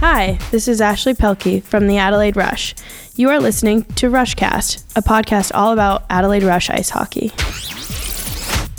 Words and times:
Hi, 0.00 0.38
this 0.52 0.68
is 0.68 0.80
Ashley 0.80 1.12
Pelkey 1.12 1.60
from 1.60 1.88
the 1.88 1.98
Adelaide 1.98 2.36
Rush. 2.36 2.72
You 3.16 3.30
are 3.30 3.40
listening 3.40 3.82
to 3.96 4.08
Rushcast, 4.08 4.84
a 4.94 5.02
podcast 5.02 5.50
all 5.52 5.72
about 5.72 6.04
Adelaide 6.08 6.44
Rush 6.44 6.70
ice 6.70 6.90
hockey. 6.90 7.32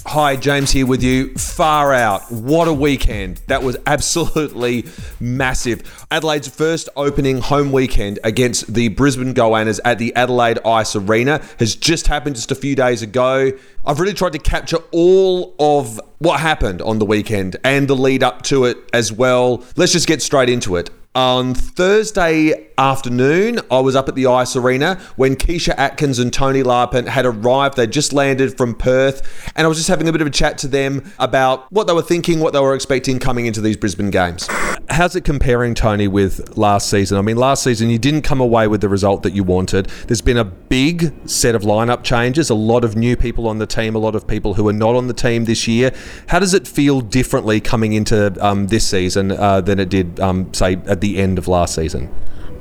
Hi, 0.06 0.38
James 0.38 0.72
here 0.72 0.86
with 0.88 1.04
you. 1.04 1.34
Far 1.36 1.94
out. 1.94 2.32
What 2.32 2.70
a 2.70 2.74
weekend. 2.74 3.42
That 3.48 3.62
was 3.64 3.76
absolutely 3.86 4.86
massive. 5.20 6.08
Adelaide's 6.10 6.48
first 6.48 6.88
opening 6.96 7.40
home 7.40 7.74
weekend 7.74 8.20
against 8.24 8.74
the 8.74 8.88
Brisbane 8.88 9.34
Goannas 9.34 9.82
at 9.84 10.00
the 10.00 10.16
Adelaide 10.16 10.60
Ice 10.66 10.96
Arena 10.96 11.42
has 11.60 11.76
just 11.76 12.08
happened 12.08 12.38
just 12.38 12.52
a 12.52 12.56
few 12.56 12.78
days 12.78 13.02
ago. 13.02 13.52
I've 13.86 14.00
really 14.00 14.14
tried 14.14 14.34
to 14.34 14.40
capture 14.40 14.80
all 14.92 15.54
of 15.60 16.00
what 16.20 16.40
happened 16.40 16.82
on 16.82 16.98
the 16.98 17.06
weekend 17.06 17.58
and 17.66 17.90
the 17.90 17.96
lead 17.96 18.24
up 18.24 18.44
to 18.44 18.64
it 18.64 18.78
as 18.94 19.12
well. 19.12 19.66
Let's 19.76 19.92
just 19.92 20.08
get 20.08 20.22
straight 20.22 20.48
into 20.48 20.78
it. 20.78 20.90
On 21.20 21.54
Thursday 21.54 22.70
afternoon, 22.78 23.60
I 23.70 23.82
was 23.82 23.94
up 23.94 24.08
at 24.08 24.16
the 24.16 24.28
Ice 24.28 24.56
Arena 24.56 24.98
when 25.18 25.36
Keesha 25.36 25.74
Atkins 25.78 26.18
and 26.18 26.32
Tonii 26.32 26.64
Larpent 26.64 27.08
had 27.08 27.26
arrived. 27.26 27.76
They 27.76 27.88
just 27.88 28.14
landed 28.14 28.56
from 28.56 28.74
Perth, 28.74 29.52
and 29.58 29.66
I 29.66 29.68
was 29.68 29.78
just 29.78 29.90
having 29.90 30.08
a 30.08 30.14
bit 30.14 30.22
of 30.22 30.28
a 30.28 30.30
chat 30.30 30.58
to 30.60 30.70
them 30.70 31.12
about 31.20 31.70
what 31.74 31.88
they 31.88 31.94
were 31.94 32.02
thinking, 32.02 32.40
what 32.40 32.54
they 32.54 32.62
were 32.62 32.74
expecting 32.74 33.20
coming 33.20 33.48
into 33.48 33.60
these 33.60 33.76
Brisbane 33.76 34.12
games. 34.12 34.48
How's 34.90 35.14
it 35.18 35.26
comparing, 35.26 35.76
Tonii, 35.76 36.08
with 36.08 36.58
last 36.58 36.90
season? 36.90 37.18
I 37.18 37.22
mean, 37.22 37.36
last 37.36 37.64
season 37.64 37.90
you 37.90 38.00
didn't 38.00 38.22
come 38.22 38.40
away 38.40 38.68
with 38.68 38.80
the 38.80 38.90
result 38.90 39.24
that 39.24 39.34
you 39.34 39.44
wanted. 39.44 39.88
There's 40.08 40.22
been 40.22 40.38
a 40.38 40.46
big 40.46 41.14
set 41.28 41.54
of 41.54 41.64
lineup 41.64 42.04
changes, 42.04 42.50
a 42.50 42.56
lot 42.56 42.86
of 42.86 42.96
new 42.96 43.18
people 43.18 43.46
on 43.50 43.58
the 43.58 43.68
team, 43.68 43.94
a 43.94 44.00
lot 44.00 44.16
of 44.16 44.26
people 44.26 44.54
who 44.54 44.70
are 44.70 44.74
not 44.74 44.96
on 44.96 45.08
the 45.08 45.14
team 45.14 45.44
this 45.44 45.68
year. 45.68 45.92
How 46.28 46.40
does 46.40 46.54
it 46.54 46.66
feel 46.66 47.02
differently 47.02 47.60
coming 47.60 47.92
into 47.92 48.34
um, 48.44 48.68
this 48.68 48.88
season 48.88 49.34
uh, 49.34 49.60
than 49.60 49.80
it 49.80 49.90
did, 49.90 50.18
um, 50.22 50.54
say, 50.54 50.78
at 50.88 51.02
the 51.02 51.09
end 51.18 51.38
of 51.38 51.48
last 51.48 51.76
season? 51.76 52.14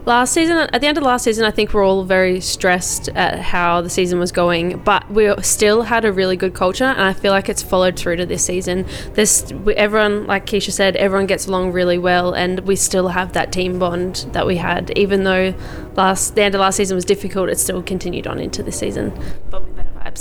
Last 0.06 0.32
season, 0.32 0.56
at 0.56 0.80
the 0.80 0.86
end 0.86 0.96
of 0.96 1.04
last 1.04 1.24
season, 1.24 1.44
I 1.44 1.50
think 1.50 1.74
we're 1.74 1.84
all 1.84 2.02
very 2.02 2.40
stressed 2.40 3.10
at 3.10 3.40
how 3.40 3.82
the 3.82 3.90
season 3.90 4.18
was 4.18 4.32
going, 4.32 4.78
but 4.78 5.10
we 5.10 5.30
still 5.42 5.82
had 5.82 6.06
a 6.06 6.12
really 6.12 6.34
good 6.34 6.54
culture, 6.54 6.84
and 6.84 7.02
I 7.02 7.12
feel 7.12 7.30
like 7.30 7.50
it's 7.50 7.62
followed 7.62 7.98
through 7.98 8.16
to 8.16 8.24
this 8.24 8.42
season. 8.42 8.86
This 9.12 9.52
everyone, 9.76 10.26
like 10.26 10.46
Keesha 10.46 10.72
said, 10.72 10.96
everyone 10.96 11.26
gets 11.26 11.46
along 11.46 11.72
really 11.72 11.98
well, 11.98 12.32
and 12.32 12.60
we 12.60 12.74
still 12.74 13.08
have 13.08 13.34
that 13.34 13.52
team 13.52 13.78
bond 13.78 14.26
that 14.32 14.46
we 14.46 14.56
had. 14.56 14.96
Even 14.96 15.24
though 15.24 15.52
last 15.94 16.36
the 16.36 16.42
end 16.42 16.54
of 16.54 16.62
last 16.62 16.76
season 16.76 16.94
was 16.94 17.04
difficult, 17.04 17.50
it 17.50 17.58
still 17.58 17.82
continued 17.82 18.26
on 18.26 18.38
into 18.38 18.62
this 18.62 18.78
season. 18.78 19.12
But 19.50 19.67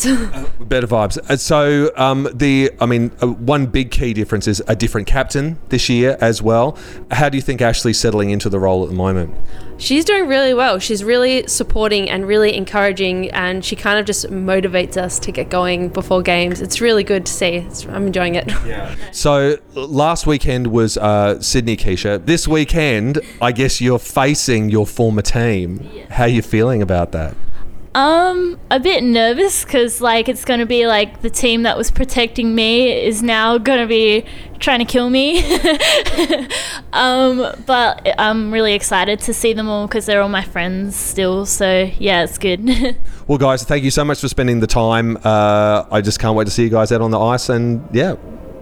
vibes. 0.05 0.47
Better 0.69 0.87
vibes. 0.87 1.17
Uh, 1.29 1.37
So 1.37 1.91
um, 1.95 2.27
the, 2.33 2.71
I 2.79 2.85
mean, 2.85 3.11
uh, 3.21 3.27
one 3.27 3.67
big 3.67 3.91
key 3.91 4.13
difference 4.13 4.47
is 4.47 4.61
a 4.67 4.75
different 4.75 5.07
captain 5.07 5.57
this 5.69 5.89
year 5.89 6.17
as 6.19 6.41
well. 6.41 6.77
How 7.11 7.29
do 7.29 7.37
you 7.37 7.41
think 7.41 7.61
Ashley's 7.61 7.99
settling 7.99 8.29
into 8.29 8.49
the 8.49 8.59
role 8.59 8.83
at 8.83 8.89
the 8.89 8.95
moment? 8.95 9.33
She's 9.79 10.03
doing 10.05 10.27
really 10.27 10.55
well. 10.55 10.79
She's 10.79 11.03
really 11.03 11.45
supporting 11.47 12.09
and 12.09 12.27
really 12.27 12.55
encouraging, 12.55 13.29
and 13.29 13.63
she 13.63 13.75
kind 13.75 13.99
of 13.99 14.07
just 14.07 14.25
motivates 14.31 14.97
us 14.97 15.19
to 15.19 15.31
get 15.31 15.49
going 15.51 15.89
before 15.89 16.23
games. 16.23 16.61
It's 16.61 16.81
really 16.81 17.03
good 17.03 17.27
to 17.27 17.31
see. 17.31 17.57
It's, 17.57 17.85
I'm 17.85 18.07
enjoying 18.07 18.35
it. 18.35 18.51
Yeah. 18.67 18.93
So 19.13 19.57
last 19.75 20.27
weekend 20.27 20.67
was 20.67 20.97
uh, 20.97 21.39
Sydney 21.41 21.77
Keesha. 21.77 22.25
This 22.25 22.47
weekend, 22.49 23.21
I 23.41 23.51
guess 23.53 23.79
you're 23.79 23.99
facing 23.99 24.69
your 24.69 24.85
former 24.85 25.21
team. 25.21 25.87
How 26.09 26.23
are 26.23 26.27
you 26.27 26.41
feeling 26.41 26.81
about 26.81 27.11
that? 27.13 27.35
Um, 27.97 28.59
a 28.69 28.79
bit 28.79 29.03
nervous 29.03 29.65
because 29.65 30.01
like 30.01 30.29
it's 30.29 30.45
gonna 30.45 30.67
be 30.67 30.85
like 30.85 31.21
the 31.21 31.31
team 31.31 31.63
that 31.63 31.75
was 31.75 31.89
protecting 31.89 32.53
me 32.53 32.91
is 32.91 33.23
now 33.23 33.57
gonna 33.57 33.87
be 33.87 34.23
trying 34.59 34.77
to 34.77 34.85
kill 34.85 35.09
me. 35.09 35.39
um, 36.93 37.55
but 37.65 38.07
I'm 38.19 38.51
really 38.51 38.73
excited 38.73 39.19
to 39.21 39.33
see 39.33 39.51
them 39.51 39.67
all 39.67 39.87
because 39.87 40.05
they're 40.05 40.21
all 40.21 40.29
my 40.29 40.43
friends 40.43 40.95
still. 40.95 41.47
So 41.47 41.89
yeah, 41.97 42.23
it's 42.23 42.37
good. 42.37 42.95
Well, 43.27 43.37
guys, 43.37 43.65
thank 43.65 43.83
you 43.83 43.91
so 43.91 44.05
much 44.05 44.21
for 44.21 44.29
spending 44.29 44.61
the 44.61 44.67
time. 44.67 45.17
Uh, 45.21 45.83
I 45.91 45.99
just 45.99 46.17
can't 46.17 46.33
wait 46.37 46.45
to 46.45 46.51
see 46.51 46.63
you 46.63 46.69
guys 46.69 46.93
out 46.93 47.01
on 47.01 47.11
the 47.11 47.19
ice, 47.19 47.49
and 47.49 47.85
yeah, 47.91 48.15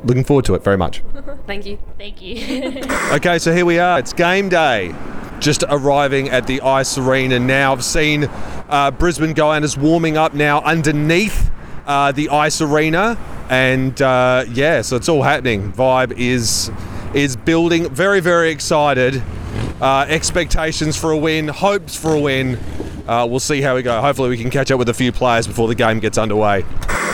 looking 0.04 0.24
forward 0.24 0.46
to 0.46 0.56
it 0.56 0.64
very 0.64 0.76
much. 0.76 1.04
Thank 1.46 1.68
you. 1.68 1.78
Thank 2.00 2.20
you. 2.20 2.82
Okay, 3.12 3.38
so 3.38 3.54
here 3.54 3.64
we 3.64 3.78
are. 3.78 4.00
It's 4.00 4.12
game 4.12 4.50
day. 4.50 4.96
Just 5.40 5.63
arriving 5.69 6.29
at 6.29 6.47
the 6.47 6.62
Ice 6.62 6.97
Arena 6.97 7.40
now. 7.40 7.73
I've 7.73 7.84
seen 7.84 8.25
uh, 8.69 8.91
Brisbane 8.91 9.34
Goannas 9.35 9.78
warming 9.78 10.18
up 10.18 10.34
now 10.34 10.62
underneath 10.62 11.51
uh, 11.85 12.12
the 12.12 12.29
Ice 12.29 12.62
Arena, 12.62 13.18
and 13.50 14.01
uh, 14.01 14.46
yeah, 14.50 14.81
so 14.81 14.96
it's 14.96 15.09
all 15.09 15.22
happening. 15.22 15.72
Vibe 15.72 16.13
is 16.18 16.72
is 17.13 17.35
building. 17.35 17.90
Very 17.90 18.22
very 18.22 18.50
excited. 18.50 19.22
Uh, 19.81 20.06
expectations 20.07 20.97
for 20.97 21.12
a 21.12 21.18
win, 21.18 21.47
hopes 21.47 21.96
for 21.96 22.13
a 22.13 22.19
win. 22.19 22.57
Uh, 23.07 23.28
we'll 23.29 23.40
see 23.40 23.62
how 23.62 23.75
we 23.75 23.84
go. 23.84 24.02
Hopefully, 24.02 24.29
we 24.29 24.38
can 24.38 24.50
catch 24.50 24.72
up 24.72 24.79
with 24.79 24.90
a 24.90 24.94
few 24.94 25.12
players 25.12 25.46
before 25.46 25.67
the 25.67 25.75
game 25.75 26.00
gets 26.00 26.17
underway. 26.17 26.63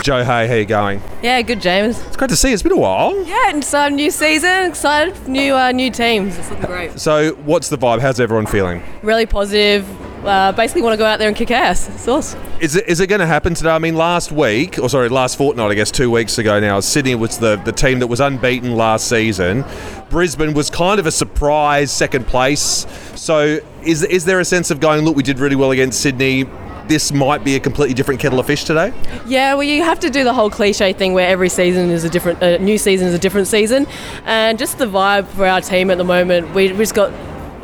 Jo 0.02 0.24
Hay, 0.24 0.48
how 0.48 0.54
you 0.54 0.64
going? 0.64 1.00
Yeah, 1.22 1.40
good, 1.42 1.60
James. 1.60 2.00
It's 2.06 2.16
great 2.16 2.30
to 2.30 2.36
see 2.36 2.48
you. 2.48 2.54
It's 2.54 2.62
been 2.64 2.72
a 2.72 2.76
while. 2.76 3.24
Yeah, 3.24 3.50
and 3.50 3.64
so 3.64 3.88
new 3.88 4.10
season, 4.10 4.68
excited, 4.68 5.28
new 5.28 5.54
uh, 5.54 5.70
new 5.70 5.92
teams. 5.92 6.36
It's 6.36 6.50
looking 6.50 6.66
great. 6.66 6.98
So, 6.98 7.34
what's 7.44 7.68
the 7.68 7.78
vibe? 7.78 8.00
How's 8.00 8.18
everyone 8.18 8.46
feeling? 8.46 8.82
Really 9.02 9.26
positive. 9.26 9.86
Uh, 10.26 10.50
basically, 10.52 10.82
want 10.82 10.92
to 10.92 10.96
go 10.96 11.04
out 11.04 11.20
there 11.20 11.28
and 11.28 11.36
kick 11.36 11.52
ass. 11.52 11.88
It's 11.88 12.08
awesome. 12.08 12.40
Is 12.60 12.74
it, 12.74 12.88
is 12.88 12.98
it 12.98 13.06
going 13.06 13.20
to 13.20 13.26
happen 13.26 13.54
today? 13.54 13.70
I 13.70 13.78
mean, 13.78 13.94
last 13.94 14.32
week, 14.32 14.76
or 14.78 14.88
sorry, 14.88 15.08
last 15.08 15.36
fortnight, 15.36 15.70
I 15.70 15.74
guess, 15.74 15.92
two 15.92 16.10
weeks 16.10 16.36
ago 16.38 16.58
now, 16.58 16.80
Sydney 16.80 17.14
was 17.14 17.38
the, 17.38 17.56
the 17.64 17.72
team 17.72 18.00
that 18.00 18.08
was 18.08 18.20
unbeaten 18.20 18.76
last 18.76 19.08
season. 19.08 19.64
Brisbane 20.10 20.52
was 20.52 20.68
kind 20.68 20.98
of 20.98 21.06
a 21.06 21.10
surprise 21.12 21.92
second 21.92 22.26
place. 22.26 22.86
So, 23.14 23.60
is, 23.84 24.02
is 24.02 24.24
there 24.24 24.40
a 24.40 24.44
sense 24.44 24.72
of 24.72 24.80
going, 24.80 25.04
look, 25.04 25.16
we 25.16 25.22
did 25.22 25.38
really 25.38 25.56
well 25.56 25.70
against 25.70 26.00
Sydney? 26.00 26.44
This 26.92 27.10
might 27.10 27.42
be 27.42 27.56
a 27.56 27.60
completely 27.60 27.94
different 27.94 28.20
kettle 28.20 28.38
of 28.38 28.44
fish 28.44 28.64
today? 28.64 28.92
Yeah, 29.26 29.54
well, 29.54 29.62
you 29.62 29.82
have 29.82 29.98
to 30.00 30.10
do 30.10 30.24
the 30.24 30.34
whole 30.34 30.50
cliche 30.50 30.92
thing 30.92 31.14
where 31.14 31.26
every 31.26 31.48
season 31.48 31.88
is 31.88 32.04
a 32.04 32.10
different, 32.10 32.42
uh, 32.42 32.58
new 32.58 32.76
season 32.76 33.08
is 33.08 33.14
a 33.14 33.18
different 33.18 33.46
season, 33.46 33.86
and 34.26 34.58
just 34.58 34.76
the 34.76 34.84
vibe 34.84 35.26
for 35.28 35.46
our 35.46 35.62
team 35.62 35.90
at 35.90 35.96
the 35.96 36.04
moment. 36.04 36.54
We 36.54 36.70
we 36.70 36.80
just 36.80 36.94
got, 36.94 37.10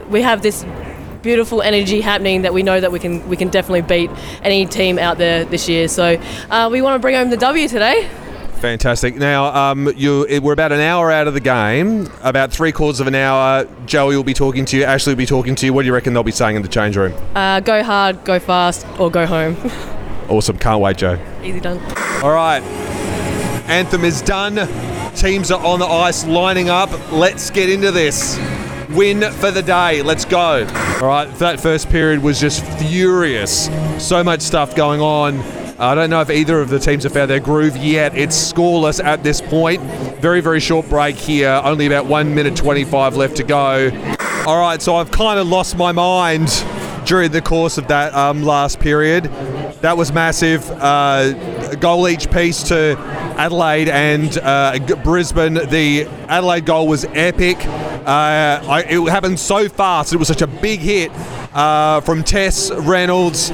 we 0.09 0.23
have 0.23 0.41
this 0.41 0.65
beautiful 1.21 1.61
energy 1.61 2.01
happening 2.01 2.41
that 2.41 2.55
we 2.55 2.63
know 2.63 2.81
that 2.81 2.91
we 2.91 2.99
can 2.99 3.29
we 3.29 3.37
can 3.37 3.51
definitely 3.51 3.83
beat 3.83 4.11
any 4.43 4.65
team 4.65 4.99
out 4.99 5.19
there 5.19 5.45
this 5.45 5.69
year. 5.69 5.89
So 5.89 6.19
uh, 6.49 6.71
we 6.73 6.81
want 6.81 6.95
to 6.95 6.99
bring 6.99 7.15
home 7.15 7.29
the 7.29 7.37
W 7.37 7.69
today. 7.69 8.09
Fantastic. 8.61 9.15
Now, 9.15 9.47
um, 9.55 9.93
you, 9.97 10.27
we're 10.43 10.53
about 10.53 10.73
an 10.73 10.81
hour 10.81 11.13
out 11.13 11.29
of 11.29 11.35
the 11.35 11.41
game, 11.41 12.09
about 12.23 12.51
three 12.51 12.73
quarters 12.73 12.99
of 12.99 13.07
an 13.07 13.15
hour. 13.15 13.69
Joey 13.87 14.17
will 14.17 14.25
be 14.25 14.35
talking 14.35 14.65
to 14.67 14.77
you, 14.77 14.85
Ashley 14.85 15.13
will 15.13 15.19
be 15.19 15.27
talking 15.27 15.55
to 15.55 15.67
you. 15.67 15.73
What 15.73 15.83
do 15.83 15.87
you 15.87 15.95
reckon 15.95 16.13
they'll 16.13 16.25
be 16.25 16.33
saying 16.33 16.57
in 16.57 16.63
the 16.63 16.69
change 16.69 16.97
room? 16.97 17.15
Uh, 17.37 17.61
go 17.61 17.83
hard, 17.85 18.25
go 18.25 18.39
fast, 18.39 18.85
or 18.99 19.11
go 19.11 19.27
home. 19.27 19.57
Awesome. 20.29 20.59
Can't 20.59 20.83
wait, 20.83 20.99
Jo. 20.99 21.19
Easy 21.43 21.59
done. 21.59 21.79
All 22.23 22.33
right. 22.33 22.63
Anthem 23.67 24.05
is 24.05 24.21
done. 24.21 24.69
Teams 25.15 25.51
are 25.51 25.65
on 25.65 25.79
the 25.79 25.87
ice 25.87 26.27
lining 26.27 26.69
up. 26.69 26.91
Let's 27.11 27.49
get 27.49 27.71
into 27.71 27.91
this. 27.91 28.39
Win 28.91 29.23
for 29.33 29.51
the 29.51 29.63
day. 29.63 30.03
Let's 30.03 30.27
go. 30.27 30.67
All 31.01 31.09
right. 31.09 31.35
That 31.39 31.61
first 31.61 31.89
period 31.89 32.23
was 32.23 32.39
just 32.39 32.63
furious. 32.79 33.71
So 34.07 34.23
much 34.23 34.43
stuff 34.43 34.77
going 34.77 35.01
on. 35.01 35.39
I 35.81 35.95
don't 35.95 36.11
know 36.11 36.21
if 36.21 36.29
either 36.29 36.61
of 36.61 36.71
the 36.71 36.81
teams 36.81 37.05
have 37.05 37.13
found 37.13 37.31
their 37.31 37.39
groove 37.39 37.77
yet. 37.77 38.17
It's 38.17 38.53
scoreless 38.53 39.03
at 39.03 39.23
this 39.23 39.41
point. 39.41 39.81
Very, 40.21 40.41
very 40.41 40.59
short 40.59 40.89
break 40.89 41.15
here. 41.15 41.61
Only 41.63 41.87
about 41.87 42.07
1 42.07 42.35
minute 42.35 42.57
25 42.57 43.15
left 43.15 43.37
to 43.37 43.45
go. 43.45 43.89
All 44.45 44.61
right. 44.61 44.83
So 44.83 44.97
I've 44.97 45.13
kind 45.13 45.39
of 45.39 45.47
lost 45.47 45.77
my 45.77 45.93
mind 45.93 46.49
during 47.07 47.31
the 47.31 47.41
course 47.41 47.79
of 47.79 47.87
that 47.89 48.13
um, 48.13 48.43
last 48.43 48.81
period. 48.81 49.25
That 49.81 49.97
was 49.97 50.13
massive. 50.13 50.69
Uh, 50.69 51.77
goal 51.77 52.09
each 52.09 52.29
piece 52.29 52.65
to 52.65 52.99
Adelaide 53.39 53.89
and 53.89 54.37
uh, 54.39 54.81
Brisbane. 55.05 55.55
The 55.55 56.07
Adelaide 56.27 56.67
goal 56.67 56.89
was 56.89 57.05
epic. 57.05 57.57
Uh, 57.65 58.61
I, 58.67 58.85
it 58.89 59.09
happened 59.09 59.39
so 59.39 59.69
fast. 59.69 60.13
It 60.13 60.17
was 60.17 60.27
such 60.27 60.43
a 60.43 60.49
big 60.49 60.81
hit 60.81 61.13
uh, 61.53 62.01
from 62.03 62.23
Tess 62.23 62.71
Reynolds. 62.71 63.49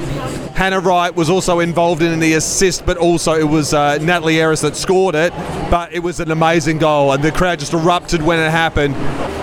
Hannah 0.55 0.81
Wright 0.81 1.14
was 1.14 1.31
also 1.31 1.61
involved 1.61 2.02
in 2.02 2.19
the 2.20 2.35
assist, 2.35 2.87
but 2.87 2.96
also 2.96 3.35
it 3.35 3.44
was 3.44 3.75
uh, 3.75 3.99
Natalie 3.99 4.37
Harris 4.37 4.61
that 4.61 4.76
scored 4.76 5.14
it. 5.14 5.32
But 5.70 5.93
it 5.93 6.00
was 6.00 6.20
an 6.20 6.31
amazing 6.31 6.79
goal, 6.79 7.12
and 7.12 7.23
the 7.23 7.32
crowd 7.32 7.58
just 7.58 7.73
erupted 7.73 8.23
when 8.23 8.38
it 8.38 8.50
happened. 8.50 8.94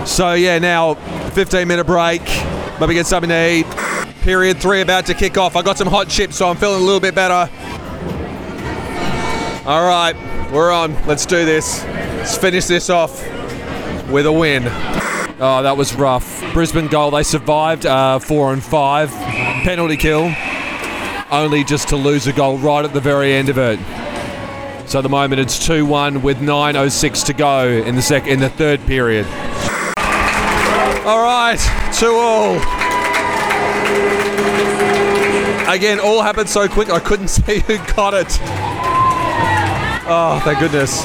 So 0.08 0.32
yeah, 0.32 0.58
now 0.58 0.94
15 1.30 1.66
minute 1.68 1.84
break. 1.84 2.22
Maybe 2.80 2.94
get 2.94 3.06
something 3.06 3.30
to 3.30 3.52
eat. 3.52 3.66
Period 4.22 4.58
three 4.58 4.80
about 4.80 5.06
to 5.06 5.14
kick 5.14 5.36
off. 5.36 5.56
I 5.56 5.62
got 5.62 5.78
some 5.78 5.88
hot 5.88 6.08
chips, 6.08 6.36
so 6.36 6.48
I'm 6.48 6.56
feeling 6.56 6.80
a 6.80 6.84
little 6.84 7.00
bit 7.00 7.14
better. 7.14 7.50
All 9.64 9.86
right, 9.86 10.14
we're 10.52 10.72
on. 10.72 10.94
Let's 11.06 11.26
do 11.26 11.44
this. 11.44 11.84
Let's 11.84 12.36
finish 12.36 12.66
this 12.66 12.90
off 12.90 13.22
with 14.10 14.26
a 14.26 14.32
win. 14.32 14.64
Oh, 15.44 15.60
that 15.64 15.76
was 15.76 15.92
rough. 15.96 16.40
Brisbane 16.52 16.86
goal. 16.86 17.10
They 17.10 17.24
survived 17.24 17.84
uh, 17.84 18.20
four 18.20 18.52
and 18.52 18.62
five. 18.62 19.10
Penalty 19.10 19.96
kill. 19.96 20.32
Only 21.32 21.64
just 21.64 21.88
to 21.88 21.96
lose 21.96 22.28
a 22.28 22.32
goal 22.32 22.58
right 22.58 22.84
at 22.84 22.92
the 22.92 23.00
very 23.00 23.32
end 23.32 23.48
of 23.48 23.58
it. 23.58 23.80
So 24.88 25.00
at 25.00 25.02
the 25.02 25.08
moment 25.08 25.40
it's 25.40 25.58
2-1 25.66 26.22
with 26.22 26.38
9.06 26.38 27.26
to 27.26 27.32
go 27.32 27.66
in 27.66 27.96
the 27.96 28.02
sec 28.02 28.28
in 28.28 28.38
the 28.38 28.50
third 28.50 28.86
period. 28.86 29.26
All 31.04 31.24
right, 31.24 31.58
two 31.92 32.12
all. 32.14 32.54
Again, 35.68 35.98
all 35.98 36.22
happened 36.22 36.48
so 36.48 36.68
quick 36.68 36.88
I 36.88 37.00
couldn't 37.00 37.28
see 37.42 37.58
who 37.58 37.78
got 37.96 38.14
it. 38.14 38.28
Oh, 40.06 40.40
thank 40.44 40.60
goodness. 40.60 41.04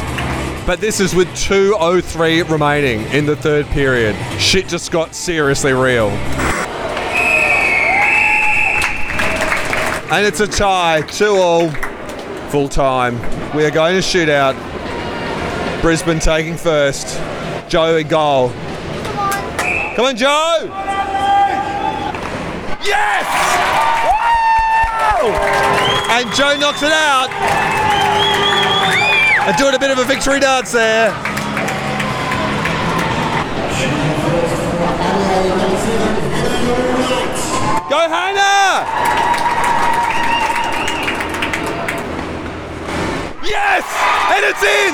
But 0.68 0.82
this 0.82 1.00
is 1.00 1.16
with 1.16 1.30
2.03 1.30 2.50
remaining 2.50 3.00
in 3.14 3.26
the 3.26 3.38
third 3.38 3.66
period. 3.68 4.18
Shit 4.38 4.68
just 4.68 4.92
got 4.92 5.16
seriously 5.16 5.72
real. 5.72 6.10
And 10.10 10.26
it's 10.26 10.42
a 10.42 10.48
tie, 10.48 11.04
2 11.04 11.26
all, 11.26 11.70
full 12.50 12.68
time. 12.68 13.16
We 13.56 13.64
are 13.64 13.72
going 13.72 13.96
to 13.96 14.02
shoot 14.02 14.28
out. 14.28 14.56
Brisbane 15.82 16.20
taking 16.20 16.58
first. 16.58 17.18
Jo 17.70 17.96
in 17.96 18.10
goal. 18.10 18.50
Come 19.96 20.06
on, 20.06 20.18
Jo! 20.18 20.70
Yes! 22.84 23.26
Woo! 25.24 25.32
And 26.12 26.36
Jo 26.36 26.58
knocks 26.60 26.84
it 26.84 26.92
out. 26.92 28.77
And 29.48 29.56
doing 29.56 29.74
a 29.74 29.80
bit 29.80 29.92
of 29.92 29.98
a 29.98 30.04
victory 30.04 30.42
dance 30.42 30.74
there. 30.74 31.08
Go 37.90 38.10
Hannah! 38.10 38.84
Yes! 43.42 43.86
And 44.36 44.44
it's 44.44 44.62
in! 44.62 44.94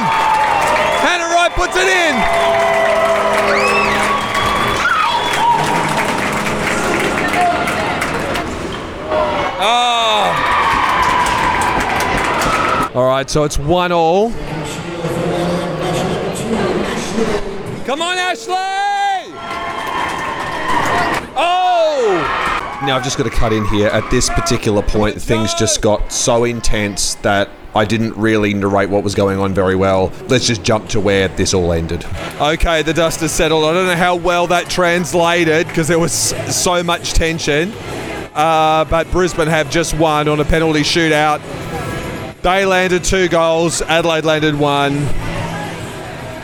Hannah 1.02 1.34
Wright 1.34 1.52
puts 1.54 1.76
it 1.76 1.88
in! 1.88 2.53
Right, 13.24 13.30
so 13.30 13.44
it's 13.46 13.58
one 13.58 13.92
all. 13.94 14.32
Come 17.86 18.02
on, 18.02 18.18
Ashley! 18.18 18.54
Oh! 21.36 22.82
Now 22.86 22.98
I've 22.98 23.04
just 23.04 23.18
got 23.18 23.24
to 23.24 23.30
cut 23.30 23.54
in 23.54 23.66
here. 23.68 23.88
At 23.88 24.10
this 24.12 24.30
particular 24.30 24.82
point, 24.82 25.22
things 25.22 25.54
just 25.54 25.82
got 25.82 26.12
so 26.12 26.44
intense 26.44 27.16
that 27.16 27.50
I 27.76 27.86
didn't 27.86 28.16
really 28.18 28.54
narrate 28.54 28.90
what 28.90 29.04
was 29.04 29.16
going 29.16 29.40
on 29.40 29.54
very 29.54 29.76
well. 29.76 30.12
Let's 30.28 30.46
just 30.46 30.64
jump 30.64 30.90
to 30.90 31.00
where 31.00 31.30
this 31.30 31.54
all 31.54 31.72
ended. 31.72 32.06
Okay, 32.42 32.82
the 32.82 32.94
dust 32.94 33.22
has 33.22 33.32
settled. 33.32 33.64
I 33.64 33.74
don't 33.74 33.88
know 33.88 33.96
how 33.96 34.18
well 34.18 34.48
that 34.48 34.70
translated 34.70 35.68
because 35.68 35.88
there 35.88 36.00
was 36.00 36.12
so 36.14 36.84
much 36.84 37.14
tension. 37.14 37.72
Uh, 38.34 38.84
but 38.86 39.10
Brisbane 39.12 39.48
have 39.48 39.70
just 39.70 39.94
won 39.98 40.28
on 40.28 40.40
a 40.40 40.46
penalty 40.46 40.82
shootout. 40.82 41.40
They 42.44 42.66
landed 42.66 43.06
two 43.06 43.30
goals, 43.30 43.82
Adelaide 43.82 44.26
landed 44.26 44.54
one. 44.56 44.96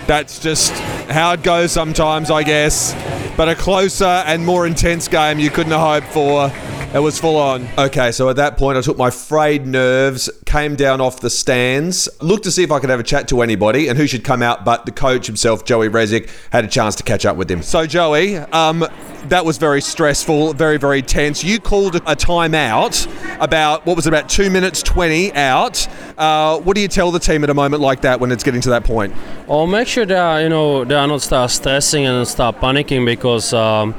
That's 0.08 0.40
just 0.40 0.72
how 1.12 1.34
it 1.34 1.44
goes 1.44 1.74
sometimes, 1.74 2.32
I 2.32 2.44
guess. 2.44 2.94
But 3.36 3.50
a 3.50 3.56
closer 3.56 4.06
and 4.06 4.46
more 4.46 4.66
intense 4.66 5.10
game 5.10 5.40
you 5.40 5.50
couldn't 5.50 5.74
have 5.74 6.04
hoped 6.04 6.14
for. 6.14 6.79
It 6.92 6.98
was 6.98 7.20
full 7.20 7.38
on. 7.38 7.68
Okay, 7.78 8.12
so 8.12 8.30
at 8.30 8.38
that 8.38 8.58
point, 8.58 8.76
I 8.76 8.82
took 8.82 8.98
my 8.98 9.12
frayed 9.12 9.68
nerves, 9.68 10.28
came 10.48 10.76
down 10.76 11.02
off 11.02 11.20
the 11.20 11.30
stands, 11.30 12.10
looked 12.20 12.46
to 12.46 12.52
see 12.52 12.64
if 12.64 12.72
I 12.72 12.80
could 12.80 12.90
have 12.90 13.00
a 13.00 13.04
chat 13.04 13.28
to 13.28 13.44
anybody 13.44 13.90
and 13.90 13.96
who 13.96 14.08
should 14.08 14.24
come 14.24 14.42
out, 14.42 14.66
but 14.66 14.88
the 14.88 14.92
coach 14.92 15.28
himself, 15.28 15.66
Joey 15.66 15.88
Rezek, 15.88 16.32
had 16.52 16.66
a 16.66 16.68
chance 16.68 16.96
to 16.96 17.04
catch 17.04 17.28
up 17.28 17.38
with 17.38 17.50
him. 17.50 17.62
So, 17.62 17.86
Joey, 17.86 18.38
um, 18.38 18.84
that 19.26 19.46
was 19.46 19.60
very 19.60 19.82
stressful, 19.82 20.54
very, 20.54 20.78
very 20.78 21.04
tense. 21.04 21.44
You 21.44 21.60
called 21.60 21.98
a 21.98 22.16
timeout 22.16 23.06
about, 23.40 23.86
what 23.86 23.96
was 23.96 24.08
it, 24.08 24.10
about 24.10 24.28
two 24.28 24.50
minutes 24.50 24.82
20 24.82 25.32
out. 25.34 25.88
Uh, 26.18 26.58
what 26.60 26.74
do 26.74 26.82
you 26.82 26.88
tell 26.88 27.12
the 27.12 27.20
team 27.20 27.44
at 27.44 27.52
a 27.52 27.54
moment 27.54 27.84
like 27.84 28.02
that 28.02 28.20
when 28.20 28.32
it's 28.32 28.44
getting 28.44 28.62
to 28.62 28.70
that 28.70 28.84
point? 28.84 29.14
Or 29.48 29.68
make 29.68 29.88
sure 29.88 30.08
that, 30.08 30.40
you 30.40 30.50
know, 30.50 30.86
they 30.86 30.96
are 30.96 31.06
not 31.06 31.22
start 31.22 31.52
stressing 31.52 32.08
and 32.08 32.28
start 32.28 32.56
panicking 32.56 33.06
because 33.06 33.54
um, 33.54 33.94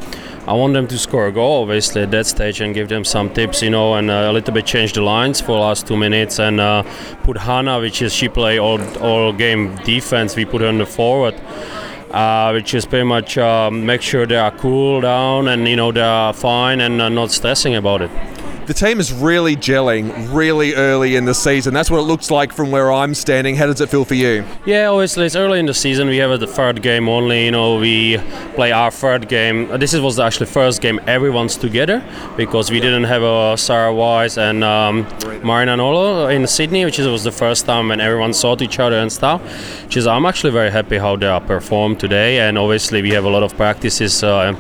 I 0.47 0.55
want 0.55 0.73
them 0.73 0.87
to 0.89 0.99
score 0.99 1.27
a 1.27 1.33
goal, 1.33 1.63
obviously, 1.63 2.03
at 2.03 2.11
that 2.13 2.27
stage 2.27 2.61
and 2.61 2.75
give 2.75 2.89
them 2.89 3.05
some 3.05 3.33
tips, 3.33 3.63
you 3.63 3.71
know, 3.71 3.95
and 3.95 4.11
uh, 4.11 4.29
a 4.31 4.33
little 4.33 4.55
bit 4.55 4.67
change 4.67 4.95
the 4.95 5.03
lines 5.03 5.41
for 5.41 5.59
last 5.59 5.87
two 5.87 5.97
minutes 5.97 6.39
and 6.39 6.61
uh, 6.61 6.83
put 7.23 7.37
Hannah, 7.37 7.79
which 7.79 8.01
is 8.03 8.13
she 8.13 8.29
play 8.29 8.59
all, 8.59 8.81
all 8.99 9.33
game 9.33 9.77
defense, 9.85 10.37
we 10.37 10.45
put 10.45 10.63
her 10.63 10.69
on 10.69 10.79
the 10.79 10.87
forward. 10.87 11.35
Uh, 12.11 12.51
which 12.51 12.75
is 12.75 12.85
pretty 12.87 13.05
much 13.05 13.39
um, 13.39 13.87
make 13.87 14.03
sure 14.03 14.27
they 14.27 14.35
are 14.35 14.51
cool 14.51 15.01
down 15.01 15.47
and 15.47 15.69
you 15.69 15.77
know 15.77 15.93
they 15.93 16.01
are 16.01 16.33
fine 16.33 16.81
and 16.81 17.01
uh, 17.01 17.09
not 17.09 17.31
stressing 17.31 17.77
about 17.77 18.03
it. 18.03 18.11
The 18.71 18.75
team 18.75 19.01
is 19.01 19.13
really 19.13 19.57
gelling 19.57 20.33
really 20.33 20.75
early 20.77 21.17
in 21.17 21.25
the 21.25 21.35
season. 21.35 21.75
That's 21.75 21.91
what 21.91 21.99
it 21.99 22.03
looks 22.05 22.31
like 22.31 22.53
from 22.53 22.71
where 22.71 22.93
I'm 22.93 23.15
standing. 23.15 23.57
How 23.57 23.67
does 23.67 23.81
it 23.81 23.89
feel 23.89 24.05
for 24.05 24.15
you? 24.15 24.45
Yeah, 24.65 24.91
obviously 24.91 25.27
it's 25.27 25.35
early 25.35 25.59
in 25.59 25.67
the 25.67 25.75
season. 25.75 26.07
We 26.07 26.19
have 26.19 26.39
the 26.39 26.47
third 26.47 26.81
game 26.81 27.09
only. 27.09 27.47
You 27.47 27.51
know, 27.51 27.81
we 27.81 28.19
play 28.55 28.71
our 28.71 28.93
third 28.93 29.29
game. 29.29 29.67
This 29.81 29.93
was 29.99 30.21
actually 30.21 30.47
first 30.47 30.81
game 30.81 31.01
everyone's 31.09 31.57
together 31.57 32.01
because 32.37 32.71
we 32.71 32.79
didn't 32.79 33.03
have 33.03 33.25
a 33.25 33.57
Sarah 33.59 33.93
Wise 33.93 34.39
and 34.39 34.63
um, 34.63 35.03
Marina 35.43 35.77
Nottle 35.77 36.29
in 36.29 36.47
Sydney, 36.47 36.85
which 36.85 36.99
was 36.99 37.25
the 37.25 37.33
first 37.33 37.67
time 37.67 37.89
when 37.89 38.01
everyone 38.01 38.33
saw 38.33 38.57
each 38.61 38.79
other 38.79 39.01
and 39.01 39.13
stuff. 39.13 39.43
Which 39.83 39.97
is 39.97 40.07
I'm 40.07 40.25
actually 40.25 40.53
very 40.53 40.71
happy 40.71 40.97
how 40.97 41.17
they 41.17 41.27
are 41.27 41.41
performed 41.41 41.99
today, 41.99 42.39
and 42.39 42.57
obviously 42.57 43.03
we 43.03 43.11
have 43.11 43.25
a 43.25 43.31
lot 43.31 43.43
of 43.43 43.57
practices. 43.57 44.23
Uh, 44.23 44.55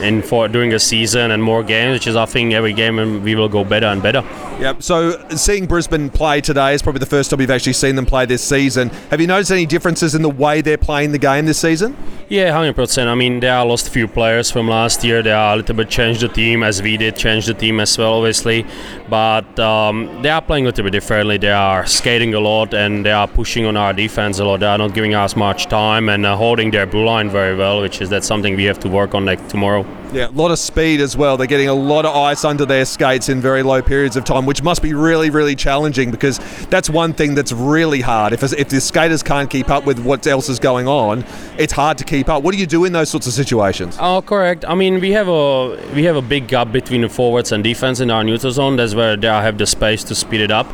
in 0.00 0.22
for 0.22 0.48
during 0.48 0.70
the 0.70 0.78
season 0.78 1.30
and 1.30 1.42
more 1.42 1.62
games, 1.62 1.94
which 1.94 2.06
is 2.06 2.16
I 2.16 2.26
think 2.26 2.52
every 2.52 2.72
game 2.72 2.98
and 2.98 3.22
we 3.22 3.34
will 3.34 3.48
go 3.48 3.64
better 3.64 3.86
and 3.86 4.02
better. 4.02 4.22
Yep. 4.60 4.82
So 4.82 5.26
seeing 5.36 5.66
Brisbane 5.66 6.10
play 6.10 6.40
today 6.40 6.74
is 6.74 6.82
probably 6.82 7.00
the 7.00 7.06
first 7.06 7.30
time 7.30 7.40
you've 7.40 7.50
actually 7.50 7.74
seen 7.74 7.96
them 7.96 8.06
play 8.06 8.26
this 8.26 8.42
season. 8.42 8.88
Have 9.10 9.20
you 9.20 9.26
noticed 9.26 9.50
any 9.50 9.66
differences 9.66 10.14
in 10.14 10.22
the 10.22 10.30
way 10.30 10.60
they're 10.60 10.78
playing 10.78 11.12
the 11.12 11.18
game 11.18 11.46
this 11.46 11.58
season? 11.58 11.96
Yeah, 12.30 12.52
hundred 12.52 12.76
percent. 12.76 13.08
I 13.08 13.16
mean, 13.16 13.40
they 13.40 13.48
are 13.48 13.66
lost 13.66 13.88
a 13.88 13.90
few 13.90 14.06
players 14.06 14.52
from 14.52 14.68
last 14.68 15.02
year. 15.02 15.20
They 15.20 15.32
are 15.32 15.54
a 15.54 15.56
little 15.56 15.74
bit 15.74 15.90
changed 15.90 16.20
the 16.20 16.28
team 16.28 16.62
as 16.62 16.80
we 16.80 16.96
did 16.96 17.16
change 17.16 17.46
the 17.46 17.54
team 17.54 17.80
as 17.80 17.98
well, 17.98 18.12
obviously. 18.12 18.64
But 19.08 19.58
um, 19.58 20.22
they 20.22 20.30
are 20.30 20.40
playing 20.40 20.64
a 20.64 20.68
little 20.68 20.84
bit 20.84 20.92
differently. 20.92 21.38
They 21.38 21.50
are 21.50 21.84
skating 21.86 22.34
a 22.34 22.38
lot 22.38 22.72
and 22.72 23.04
they 23.04 23.10
are 23.10 23.26
pushing 23.26 23.66
on 23.66 23.76
our 23.76 23.92
defense 23.92 24.38
a 24.38 24.44
lot. 24.44 24.60
They 24.60 24.66
are 24.66 24.78
not 24.78 24.94
giving 24.94 25.12
us 25.12 25.34
much 25.34 25.66
time 25.66 26.08
and 26.08 26.24
uh, 26.24 26.36
holding 26.36 26.70
their 26.70 26.86
blue 26.86 27.04
line 27.04 27.30
very 27.30 27.56
well, 27.56 27.80
which 27.80 28.00
is 28.00 28.08
that's 28.08 28.28
something 28.28 28.54
we 28.54 28.62
have 28.66 28.78
to 28.78 28.88
work 28.88 29.12
on 29.12 29.24
like 29.24 29.48
tomorrow. 29.48 29.84
Yeah, 30.12 30.28
a 30.28 30.30
lot 30.30 30.50
of 30.50 30.58
speed 30.58 31.00
as 31.00 31.16
well. 31.16 31.36
They're 31.36 31.46
getting 31.46 31.68
a 31.68 31.74
lot 31.74 32.04
of 32.04 32.14
ice 32.14 32.44
under 32.44 32.66
their 32.66 32.84
skates 32.84 33.28
in 33.28 33.40
very 33.40 33.62
low 33.62 33.80
periods 33.80 34.16
of 34.16 34.24
time, 34.24 34.44
which 34.44 34.60
must 34.60 34.82
be 34.82 34.92
really, 34.92 35.30
really 35.30 35.54
challenging 35.54 36.10
because 36.10 36.38
that's 36.66 36.90
one 36.90 37.12
thing 37.12 37.36
that's 37.36 37.52
really 37.52 38.00
hard. 38.00 38.32
If, 38.32 38.42
if 38.52 38.68
the 38.68 38.80
skaters 38.80 39.22
can't 39.22 39.48
keep 39.48 39.70
up 39.70 39.86
with 39.86 40.00
what 40.00 40.26
else 40.26 40.48
is 40.48 40.58
going 40.58 40.88
on, 40.88 41.24
it's 41.58 41.72
hard 41.72 41.96
to 41.98 42.04
keep 42.04 42.19
up. 42.28 42.42
What 42.42 42.52
do 42.52 42.58
you 42.58 42.66
do 42.66 42.84
in 42.84 42.92
those 42.92 43.10
sorts 43.10 43.26
of 43.26 43.32
situations? 43.32 43.96
Oh, 44.00 44.22
correct. 44.22 44.64
I 44.66 44.74
mean, 44.74 45.00
we 45.00 45.12
have 45.12 45.28
a 45.28 45.76
we 45.94 46.04
have 46.04 46.16
a 46.16 46.22
big 46.22 46.48
gap 46.48 46.72
between 46.72 47.02
the 47.02 47.08
forwards 47.08 47.52
and 47.52 47.64
defense 47.64 48.00
in 48.00 48.10
our 48.10 48.24
neutral 48.24 48.52
zone. 48.52 48.76
That's 48.76 48.94
where 48.94 49.16
they 49.16 49.28
have 49.28 49.58
the 49.58 49.66
space 49.66 50.04
to 50.04 50.14
speed 50.14 50.40
it 50.40 50.50
up. 50.50 50.66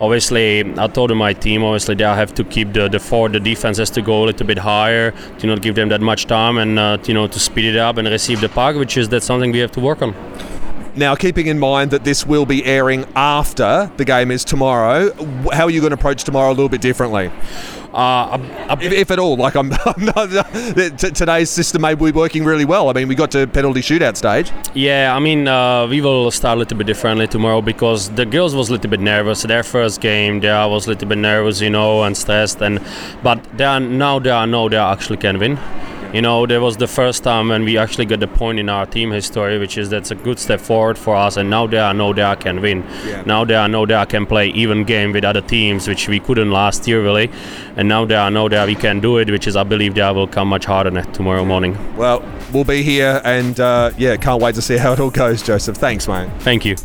Obviously, 0.00 0.60
I 0.78 0.86
told 0.88 1.14
my 1.16 1.32
team, 1.32 1.62
obviously, 1.62 1.94
they 1.94 2.04
have 2.04 2.34
to 2.34 2.44
keep 2.44 2.72
the 2.72 2.88
the 2.88 2.98
forward, 2.98 3.32
the 3.32 3.40
defense 3.40 3.78
has 3.78 3.90
to 3.90 4.02
go 4.02 4.24
a 4.24 4.26
little 4.26 4.46
bit 4.46 4.58
higher 4.58 5.12
to 5.38 5.46
not 5.46 5.62
give 5.62 5.74
them 5.74 5.88
that 5.90 6.00
much 6.00 6.26
time 6.26 6.58
and 6.58 6.78
uh, 6.78 6.98
you 7.04 7.14
know 7.14 7.26
to 7.26 7.38
speed 7.38 7.64
it 7.64 7.76
up 7.76 7.96
and 7.96 8.08
receive 8.08 8.40
the 8.40 8.48
puck, 8.48 8.76
which 8.76 8.96
is 8.96 9.08
that's 9.08 9.26
something 9.26 9.52
we 9.52 9.58
have 9.58 9.72
to 9.72 9.80
work 9.80 10.02
on. 10.02 10.14
Now, 10.98 11.14
keeping 11.14 11.46
in 11.46 11.60
mind 11.60 11.92
that 11.92 12.02
this 12.02 12.26
will 12.26 12.44
be 12.44 12.64
airing 12.64 13.06
after 13.14 13.88
the 13.96 14.04
game 14.04 14.32
is 14.32 14.44
tomorrow, 14.44 15.12
how 15.52 15.64
are 15.66 15.70
you 15.70 15.80
going 15.80 15.92
to 15.92 15.94
approach 15.94 16.24
tomorrow 16.24 16.48
a 16.48 16.56
little 16.58 16.68
bit 16.68 16.80
differently? 16.80 17.30
Uh, 17.92 18.38
if, 18.80 18.92
if, 18.92 19.10
at 19.10 19.18
all, 19.18 19.36
like 19.36 19.54
I'm, 19.54 19.72
I'm 19.84 20.04
not, 20.04 20.30
t- 20.98 21.10
today's 21.10 21.50
system 21.50 21.82
may 21.82 21.94
be 21.94 22.12
working 22.12 22.44
really 22.44 22.64
well. 22.64 22.90
I 22.90 22.92
mean, 22.92 23.08
we 23.08 23.14
got 23.14 23.30
to 23.32 23.46
penalty 23.46 23.80
shootout 23.80 24.16
stage. 24.16 24.52
Yeah, 24.74 25.14
I 25.16 25.18
mean, 25.20 25.48
uh, 25.48 25.86
we 25.86 26.00
will 26.00 26.30
start 26.30 26.56
a 26.56 26.58
little 26.58 26.76
bit 26.76 26.86
differently 26.86 27.26
tomorrow 27.26 27.62
because 27.62 28.10
the 28.10 28.26
girls 28.26 28.54
was 28.54 28.68
a 28.68 28.72
little 28.72 28.90
bit 28.90 29.00
nervous. 29.00 29.42
Their 29.42 29.62
first 29.62 30.00
game, 30.00 30.40
they 30.40 30.48
was 30.48 30.86
a 30.86 30.90
little 30.90 31.08
bit 31.08 31.18
nervous, 31.18 31.60
you 31.60 31.70
know, 31.70 32.02
and 32.02 32.16
stressed, 32.16 32.60
and 32.60 32.80
but 33.22 33.42
they 33.56 33.64
are 33.64 33.80
now 33.80 34.18
they 34.18 34.30
are 34.30 34.46
know 34.46 34.68
they 34.68 34.76
actually 34.76 35.16
can 35.16 35.38
win. 35.38 35.58
You 36.12 36.22
know, 36.22 36.46
there 36.46 36.60
was 36.60 36.78
the 36.78 36.86
first 36.86 37.22
time 37.22 37.48
when 37.48 37.64
we 37.64 37.76
actually 37.76 38.06
got 38.06 38.20
the 38.20 38.26
point 38.26 38.58
in 38.58 38.68
our 38.68 38.86
team 38.86 39.10
history, 39.10 39.58
which 39.58 39.76
is 39.76 39.90
that's 39.90 40.10
a 40.10 40.14
good 40.14 40.38
step 40.38 40.60
forward 40.60 40.96
for 40.96 41.14
us. 41.14 41.36
And 41.36 41.50
now 41.50 41.66
they 41.66 41.78
are 41.78 41.92
know 41.92 42.14
they 42.14 42.34
can 42.40 42.62
win. 42.62 42.82
Yeah. 43.04 43.22
Now 43.26 43.44
they 43.44 43.54
are 43.54 43.68
know 43.68 43.84
they 43.84 44.06
can 44.06 44.24
play 44.24 44.48
even 44.48 44.84
game 44.84 45.12
with 45.12 45.24
other 45.24 45.42
teams, 45.42 45.86
which 45.86 46.08
we 46.08 46.18
couldn't 46.18 46.50
last 46.50 46.88
year 46.88 47.02
really. 47.02 47.30
And 47.76 47.88
now 47.88 48.06
they 48.06 48.14
are 48.14 48.30
know 48.30 48.48
that 48.48 48.66
we 48.66 48.74
can 48.74 49.00
do 49.00 49.18
it, 49.18 49.30
which 49.30 49.46
is 49.46 49.54
I 49.54 49.64
believe 49.64 49.94
they 49.94 50.10
will 50.12 50.26
come 50.26 50.48
much 50.48 50.64
harder 50.64 51.02
tomorrow 51.12 51.44
morning. 51.44 51.76
Well, 51.96 52.24
we'll 52.52 52.64
be 52.64 52.82
here, 52.82 53.20
and 53.24 53.60
uh, 53.60 53.90
yeah, 53.98 54.16
can't 54.16 54.40
wait 54.40 54.54
to 54.54 54.62
see 54.62 54.78
how 54.78 54.92
it 54.94 55.00
all 55.00 55.10
goes, 55.10 55.42
Joseph. 55.42 55.76
Thanks, 55.76 56.08
mate. 56.08 56.30
Thank 56.40 56.64
you. 56.64 56.76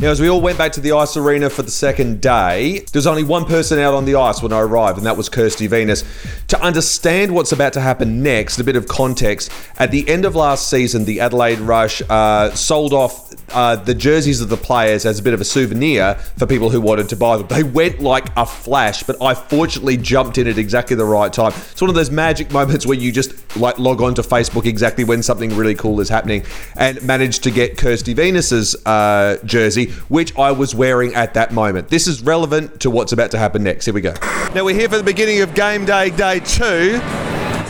Now, 0.00 0.10
as 0.10 0.20
we 0.20 0.28
all 0.28 0.40
went 0.40 0.56
back 0.56 0.70
to 0.74 0.80
the 0.80 0.92
ice 0.92 1.16
arena 1.16 1.50
for 1.50 1.62
the 1.62 1.72
second 1.72 2.20
day, 2.20 2.78
there 2.92 2.98
was 3.00 3.08
only 3.08 3.24
one 3.24 3.44
person 3.46 3.80
out 3.80 3.94
on 3.94 4.04
the 4.04 4.14
ice 4.14 4.40
when 4.40 4.52
I 4.52 4.60
arrived, 4.60 4.96
and 4.96 5.04
that 5.06 5.16
was 5.16 5.28
Kirsty 5.28 5.66
Venus. 5.66 6.04
To 6.46 6.62
understand 6.62 7.34
what's 7.34 7.50
about 7.50 7.72
to 7.72 7.80
happen 7.80 8.22
next, 8.22 8.60
a 8.60 8.64
bit 8.64 8.76
of 8.76 8.86
context. 8.86 9.50
At 9.76 9.90
the 9.90 10.08
end 10.08 10.24
of 10.24 10.36
last 10.36 10.70
season, 10.70 11.04
the 11.04 11.18
Adelaide 11.18 11.58
Rush 11.58 12.00
uh, 12.08 12.50
sold 12.50 12.92
off 12.92 13.27
uh, 13.50 13.76
the 13.76 13.94
jerseys 13.94 14.40
of 14.40 14.48
the 14.48 14.56
players 14.56 15.06
as 15.06 15.18
a 15.18 15.22
bit 15.22 15.34
of 15.34 15.40
a 15.40 15.44
souvenir 15.44 16.14
for 16.36 16.46
people 16.46 16.70
who 16.70 16.80
wanted 16.80 17.08
to 17.08 17.16
buy 17.16 17.36
them. 17.36 17.46
They 17.46 17.62
went 17.62 18.00
like 18.00 18.26
a 18.36 18.46
flash, 18.46 19.02
but 19.02 19.20
I 19.22 19.34
fortunately 19.34 19.96
jumped 19.96 20.38
in 20.38 20.46
at 20.46 20.58
exactly 20.58 20.96
the 20.96 21.04
right 21.04 21.32
time. 21.32 21.52
It's 21.70 21.80
one 21.80 21.88
of 21.88 21.94
those 21.94 22.10
magic 22.10 22.50
moments 22.50 22.86
where 22.86 22.96
you 22.96 23.12
just 23.12 23.56
like 23.56 23.78
log 23.78 24.02
on 24.02 24.14
to 24.14 24.22
Facebook 24.22 24.66
exactly 24.66 25.04
when 25.04 25.22
something 25.22 25.54
really 25.56 25.74
cool 25.74 26.00
is 26.00 26.08
happening 26.08 26.44
and 26.76 27.02
managed 27.02 27.42
to 27.44 27.50
get 27.50 27.76
Kirsty 27.76 28.14
Venus's 28.14 28.76
uh, 28.86 29.38
jersey, 29.44 29.90
which 30.08 30.36
I 30.38 30.52
was 30.52 30.74
wearing 30.74 31.14
at 31.14 31.34
that 31.34 31.52
moment. 31.52 31.88
This 31.88 32.06
is 32.06 32.22
relevant 32.22 32.80
to 32.80 32.90
what's 32.90 33.12
about 33.12 33.30
to 33.32 33.38
happen 33.38 33.62
next. 33.62 33.84
Here 33.84 33.94
we 33.94 34.00
go. 34.00 34.14
Now 34.54 34.64
we're 34.64 34.74
here 34.74 34.88
for 34.88 34.96
the 34.96 35.04
beginning 35.04 35.40
of 35.40 35.54
game 35.54 35.84
day, 35.84 36.10
day 36.10 36.40
two. 36.40 37.00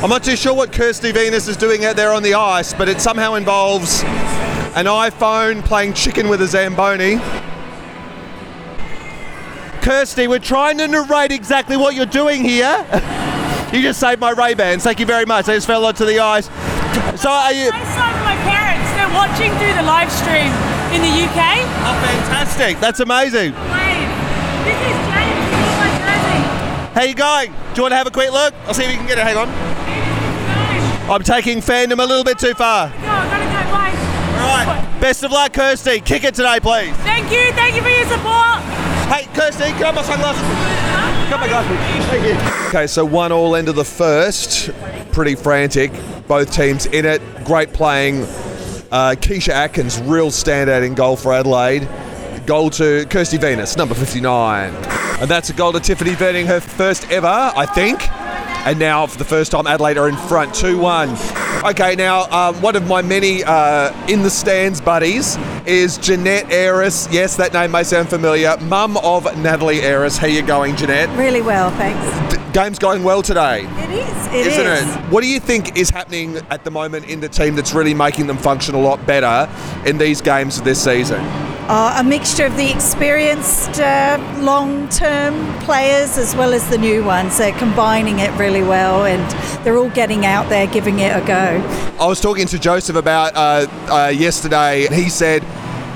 I'm 0.00 0.10
not 0.10 0.22
too 0.22 0.36
sure 0.36 0.54
what 0.54 0.72
Kirsty 0.72 1.10
Venus 1.10 1.48
is 1.48 1.56
doing 1.56 1.84
out 1.84 1.96
there 1.96 2.12
on 2.12 2.22
the 2.22 2.34
ice, 2.34 2.72
but 2.72 2.88
it 2.88 3.00
somehow 3.00 3.34
involves 3.34 4.02
an 4.74 4.86
iPhone 4.86 5.64
playing 5.64 5.94
chicken 5.94 6.28
with 6.28 6.42
a 6.42 6.46
Zamboni. 6.46 7.16
Kirsty, 9.82 10.28
we're 10.28 10.38
trying 10.38 10.78
to 10.78 10.88
narrate 10.88 11.32
exactly 11.32 11.76
what 11.76 11.94
you're 11.94 12.06
doing 12.06 12.44
here. 12.44 12.84
you 13.72 13.80
just 13.80 13.98
saved 13.98 14.20
my 14.20 14.30
Ray-Bans. 14.30 14.82
Thank 14.82 15.00
you 15.00 15.06
very 15.06 15.24
much. 15.24 15.46
They 15.46 15.54
just 15.54 15.66
fell 15.66 15.84
onto 15.84 16.04
the 16.04 16.18
ice. 16.18 16.46
So 17.20 17.30
are 17.30 17.52
you... 17.52 17.70
I 17.72 18.18
my 18.24 18.36
parents. 18.44 18.90
They're 18.92 19.14
watching 19.14 19.50
through 19.58 19.74
the 19.74 19.82
live 19.82 20.12
stream 20.12 20.52
in 20.92 21.00
the 21.00 21.24
UK. 21.24 21.64
Oh, 21.86 21.96
fantastic. 22.04 22.78
That's 22.80 23.00
amazing. 23.00 23.52
Wait, 23.54 24.08
this 24.64 24.76
is 24.76 24.96
James. 25.08 25.44
This 25.48 25.64
is 25.64 25.76
my 25.80 25.90
jersey. 26.04 26.94
How 26.94 27.02
you 27.04 27.14
going? 27.14 27.52
Do 27.52 27.76
you 27.76 27.82
want 27.82 27.92
to 27.92 27.96
have 27.96 28.06
a 28.06 28.10
quick 28.10 28.32
look? 28.32 28.52
I'll 28.66 28.74
see 28.74 28.84
if 28.84 28.90
we 28.90 28.96
can 28.96 29.06
get 29.06 29.18
it. 29.18 29.24
Hang 29.24 29.36
on. 29.36 29.48
I'm 31.10 31.22
taking 31.22 31.60
fandom 31.60 32.02
a 32.02 32.06
little 32.06 32.24
bit 32.24 32.38
too 32.38 32.52
far. 32.52 32.92
Right. 34.48 34.98
Best 35.00 35.22
of 35.22 35.30
luck, 35.30 35.52
Kirsty. 35.52 36.00
Kick 36.00 36.24
it 36.24 36.34
today, 36.34 36.58
please. 36.60 36.96
Thank 36.98 37.30
you. 37.30 37.52
Thank 37.52 37.76
you 37.76 37.82
for 37.82 37.88
your 37.88 38.06
support. 38.06 38.60
Hey, 39.12 39.26
Kirsty, 39.34 39.70
come 39.78 39.88
on, 39.88 39.94
my 39.96 40.02
sunglasses. 40.02 40.42
Come 41.30 41.42
on, 41.42 41.48
guys. 41.48 42.06
Thank 42.06 42.24
you. 42.26 42.68
Okay, 42.68 42.86
so 42.86 43.04
one 43.04 43.30
all 43.30 43.54
into 43.54 43.72
the 43.72 43.84
first. 43.84 44.70
Pretty 45.12 45.34
frantic. 45.34 45.92
Both 46.26 46.52
teams 46.52 46.86
in 46.86 47.04
it. 47.04 47.22
Great 47.44 47.72
playing. 47.72 48.22
Uh, 48.90 49.14
Keesha 49.18 49.50
Atkins, 49.50 50.00
real 50.00 50.28
standout 50.28 50.84
in 50.84 50.94
goal 50.94 51.16
for 51.16 51.34
Adelaide. 51.34 51.86
Goal 52.46 52.70
to 52.70 53.04
Kirsty 53.10 53.36
Venus, 53.36 53.76
number 53.76 53.94
59. 53.94 54.72
And 55.20 55.28
that's 55.28 55.50
a 55.50 55.52
goal 55.52 55.72
to 55.72 55.80
Tiffany 55.80 56.12
Verning, 56.12 56.46
her 56.46 56.60
first 56.60 57.10
ever, 57.10 57.26
I 57.26 57.66
think. 57.66 58.10
And 58.66 58.78
now, 58.78 59.06
for 59.06 59.18
the 59.18 59.24
first 59.24 59.52
time, 59.52 59.66
Adelaide 59.66 59.98
are 59.98 60.08
in 60.08 60.16
front, 60.16 60.54
2 60.54 60.78
1. 60.78 61.08
Okay, 61.64 61.96
now, 61.96 62.22
um, 62.30 62.62
one 62.62 62.76
of 62.76 62.86
my 62.86 63.02
many 63.02 63.42
uh, 63.42 63.92
in 64.06 64.22
the 64.22 64.30
stands 64.30 64.80
buddies 64.80 65.36
is 65.66 65.98
Jeanette 65.98 66.44
Ayris. 66.46 67.12
Yes, 67.12 67.36
that 67.36 67.52
name 67.52 67.72
may 67.72 67.82
sound 67.82 68.08
familiar. 68.08 68.56
Mum 68.58 68.96
of 68.98 69.24
Natalie 69.38 69.80
Ayris. 69.80 70.16
How 70.18 70.28
you 70.28 70.42
going, 70.42 70.76
Jeanette? 70.76 71.08
Really 71.18 71.42
well, 71.42 71.70
thanks. 71.72 72.34
D- 72.36 72.42
game's 72.52 72.78
going 72.78 73.02
well 73.02 73.22
today, 73.22 73.64
It 73.64 73.90
is. 73.90 74.26
It 74.28 74.46
isn't 74.46 74.66
is. 74.66 74.82
it? 74.96 75.00
What 75.10 75.22
do 75.22 75.26
you 75.26 75.40
think 75.40 75.76
is 75.76 75.90
happening 75.90 76.36
at 76.48 76.62
the 76.62 76.70
moment 76.70 77.06
in 77.06 77.18
the 77.20 77.28
team 77.28 77.56
that's 77.56 77.74
really 77.74 77.92
making 77.94 78.28
them 78.28 78.36
function 78.38 78.76
a 78.76 78.80
lot 78.80 79.04
better 79.04 79.50
in 79.84 79.98
these 79.98 80.20
games 80.20 80.58
of 80.58 80.64
this 80.64 80.82
season? 80.82 81.20
Uh, 81.68 81.96
a 81.98 82.02
mixture 82.02 82.46
of 82.46 82.56
the 82.56 82.70
experienced 82.72 83.78
uh, 83.78 84.18
long-term 84.38 85.34
players 85.60 86.16
as 86.16 86.34
well 86.34 86.54
as 86.54 86.66
the 86.70 86.78
new 86.78 87.04
ones. 87.04 87.36
They're 87.36 87.52
combining 87.58 88.20
it 88.20 88.30
really 88.38 88.62
well, 88.62 89.04
and 89.04 89.22
they're 89.66 89.76
all 89.76 89.90
getting 89.90 90.24
out 90.24 90.48
there, 90.48 90.66
giving 90.66 91.00
it 91.00 91.14
a 91.14 91.20
go. 91.26 91.60
I 92.00 92.06
was 92.06 92.22
talking 92.22 92.46
to 92.46 92.58
Joseph 92.58 92.96
about 92.96 93.34
uh, 93.36 93.66
uh, 93.92 94.08
yesterday, 94.08 94.86
and 94.86 94.94
he 94.94 95.10
said 95.10 95.44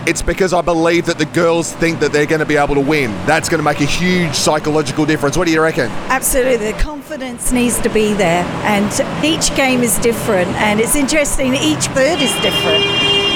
it's 0.07 0.21
because 0.21 0.53
I 0.53 0.61
believe 0.61 1.07
that 1.07 1.17
the 1.17 1.25
girls 1.25 1.73
think 1.73 2.01
that 2.01 2.13
they're 2.13 2.27
going 2.27 2.41
to 2.41 2.47
be 2.47 2.57
able 2.57 2.75
to 2.75 2.81
win. 2.81 3.11
That's 3.25 3.49
going 3.49 3.61
to 3.61 3.65
make 3.65 3.81
a 3.81 3.87
huge 3.87 4.35
psychological 4.35 5.07
difference. 5.07 5.39
What 5.39 5.47
do 5.47 5.53
you 5.53 5.63
reckon? 5.63 5.89
Absolutely, 6.11 6.73
the 6.73 6.79
confidence 6.81 7.51
needs 7.51 7.81
to 7.81 7.89
be 7.89 8.13
there, 8.13 8.45
and 8.65 9.25
each 9.25 9.55
game 9.57 9.81
is 9.81 9.99
different, 10.01 10.51
and 10.57 10.81
it's 10.81 10.97
interesting. 10.97 11.55
Each 11.55 11.87
bird 11.95 12.21
is 12.21 12.35
different. 12.43 12.85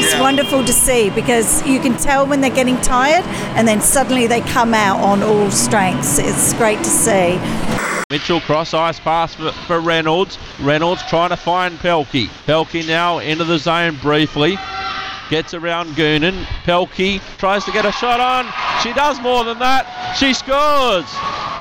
It's 0.06 0.14
Yeah. 0.14 0.20
wonderful 0.20 0.64
to 0.64 0.72
see 0.72 1.10
because 1.10 1.66
you 1.66 1.80
can 1.80 1.96
tell 1.96 2.26
when 2.26 2.40
they're 2.40 2.48
getting 2.48 2.80
tired, 2.80 3.25
and 3.56 3.66
then 3.66 3.80
suddenly 3.80 4.28
they 4.28 4.40
come 4.40 4.72
out 4.72 5.00
on 5.00 5.20
all 5.20 5.50
strengths. 5.50 6.18
It's 6.20 6.52
great 6.54 6.78
to 6.78 6.88
see. 6.88 7.40
Mitchell 8.08 8.40
cross 8.42 8.72
ice 8.72 9.00
pass 9.00 9.34
for, 9.34 9.50
for 9.66 9.80
Reynolds. 9.80 10.38
Reynolds 10.60 11.02
trying 11.08 11.30
to 11.30 11.36
find 11.36 11.76
Pelkey. 11.80 12.28
Pelkey 12.46 12.86
now 12.86 13.18
into 13.18 13.42
the 13.42 13.58
zone 13.58 13.96
briefly. 14.00 14.56
Gets 15.28 15.54
around 15.54 15.96
Goonan. 15.96 16.44
Pelkey 16.64 17.20
tries 17.38 17.64
to 17.64 17.72
get 17.72 17.84
a 17.84 17.90
shot 17.90 18.20
on. 18.20 18.46
She 18.84 18.92
does 18.92 19.20
more 19.20 19.42
than 19.42 19.58
that. 19.58 20.14
She 20.16 20.34
scores. 20.34 21.06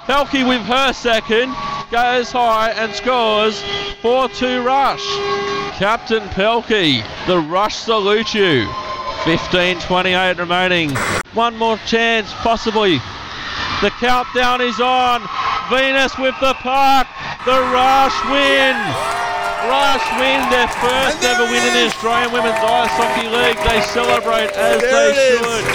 Pelkey 0.06 0.48
with 0.48 0.62
her 0.68 0.94
second 0.94 1.52
goes 1.90 2.32
high 2.32 2.70
and 2.78 2.94
scores 2.94 3.60
4-2 4.04 4.64
rush. 4.64 5.55
Captain 5.75 6.24
Pelkey, 6.29 7.03
the 7.27 7.38
rush 7.38 7.75
salute 7.75 8.34
you. 8.34 8.65
15-28 9.27 10.38
remaining. 10.38 10.96
One 11.34 11.58
more 11.58 11.75
chance, 11.86 12.32
possibly. 12.36 13.01
The 13.82 13.89
countdown 14.00 14.62
is 14.62 14.79
on. 14.79 15.20
Venus 15.70 16.17
with 16.17 16.34
the 16.39 16.53
puck. 16.63 17.08
The 17.44 17.60
Rush 17.75 18.15
win. 18.32 18.72
Rush 19.67 20.08
win 20.15 20.39
their 20.48 20.72
first 20.79 21.22
ever 21.25 21.44
win 21.44 21.62
it 21.62 21.67
in 21.67 21.74
the. 21.74 21.88
Australian 21.91 22.32
Women's 22.32 22.55
Ice 22.55 22.96
Hockey 22.96 23.27
League. 23.27 23.60
They 23.67 23.82
celebrate 23.91 24.55
as 24.55 24.79
There 24.79 25.12
they 25.12 25.36
should. 25.36 25.65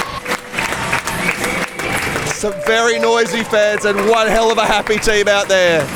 Some 2.32 2.54
very 2.64 2.98
noisy 2.98 3.44
fans 3.44 3.84
and 3.84 4.08
one 4.08 4.28
hell 4.28 4.50
of 4.50 4.56
a 4.56 4.64
happy 4.64 4.96
team 4.96 5.28
out 5.28 5.46
there. 5.46 5.86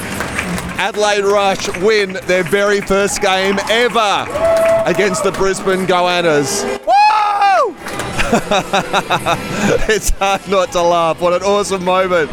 Adelaide 0.77 1.25
Rush 1.25 1.69
win 1.79 2.19
their 2.25 2.43
very 2.43 2.81
first 2.81 3.21
game 3.23 3.59
ever 3.71 4.27
against 4.87 5.23
the 5.23 5.33
Brisbane 5.33 5.87
Goannas. 5.87 6.65
Woo! 6.85 7.77
it's 9.95 10.11
hard 10.11 10.47
not 10.49 10.73
to 10.73 10.83
laugh. 10.83 11.21
What 11.21 11.33
an 11.33 11.43
awesome 11.43 11.85
moment. 11.85 12.31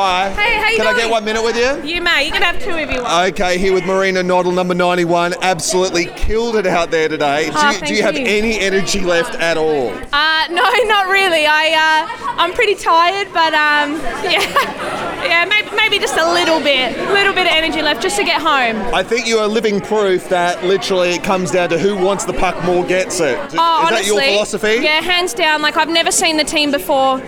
Hi. 0.00 0.30
Hey, 0.30 0.58
how 0.60 0.68
you 0.70 0.76
Can 0.78 0.86
I 0.86 0.96
get 0.96 1.10
one 1.10 1.24
minute 1.24 1.42
with 1.44 1.56
you? 1.56 1.88
You 1.88 2.00
may. 2.02 2.24
You 2.26 2.32
can 2.32 2.42
have 2.42 2.58
two 2.60 2.70
if 2.76 2.90
you 2.92 3.02
want. 3.02 3.32
Okay, 3.32 3.58
here 3.58 3.72
with 3.72 3.84
Marina 3.84 4.22
Nottle, 4.22 4.50
number 4.52 4.74
91. 4.74 5.34
Absolutely 5.42 6.06
killed 6.16 6.56
it 6.56 6.66
out 6.66 6.90
there 6.90 7.08
today. 7.08 7.46
Do, 7.46 7.52
Oh, 7.54 7.66
you, 7.68 7.72
do 7.74 7.78
thank 7.80 7.96
you 7.96 8.02
have 8.02 8.14
you. 8.18 8.24
any 8.26 8.58
energy 8.58 9.00
left 9.00 9.34
at 9.36 9.56
all? 9.56 9.90
Uh, 10.12 10.46
no, 10.50 10.62
not 10.86 11.06
really. 11.08 11.46
I 11.46 12.06
uh, 12.08 12.34
I'm 12.40 12.52
pretty 12.54 12.74
tired, 12.74 13.28
but 13.32 13.54
um, 13.54 13.92
yeah, 14.30 15.24
yeah, 15.24 15.44
maybe, 15.44 15.74
maybe 15.76 15.98
just 16.00 16.16
a 16.16 16.32
little 16.32 16.58
bit, 16.60 16.96
little 17.12 17.32
bit 17.32 17.46
of 17.46 17.52
energy 17.52 17.80
left 17.82 18.02
just 18.02 18.16
to 18.16 18.24
get 18.24 18.40
home. 18.40 18.76
I 18.94 19.02
think 19.04 19.26
you 19.28 19.38
are 19.38 19.46
living 19.46 19.80
proof 19.80 20.28
that 20.28 20.64
literally 20.64 21.10
it 21.10 21.22
comes 21.22 21.50
down 21.52 21.68
to 21.70 21.78
who 21.78 21.96
wants 21.96 22.24
the 22.24 22.32
puck 22.32 22.62
more 22.64 22.84
gets 22.84 23.20
it. 23.20 23.38
Is 23.46 23.54
Oh, 23.54 23.86
that 23.90 24.04
your 24.06 24.14
honestly, 24.16 24.32
philosophy? 24.32 24.78
Yeah, 24.82 25.00
hands 25.00 25.34
down. 25.34 25.62
Like 25.62 25.76
I've 25.76 25.88
never 25.88 26.10
seen 26.10 26.36
the 26.36 26.44
team 26.44 26.70
before 26.72 27.20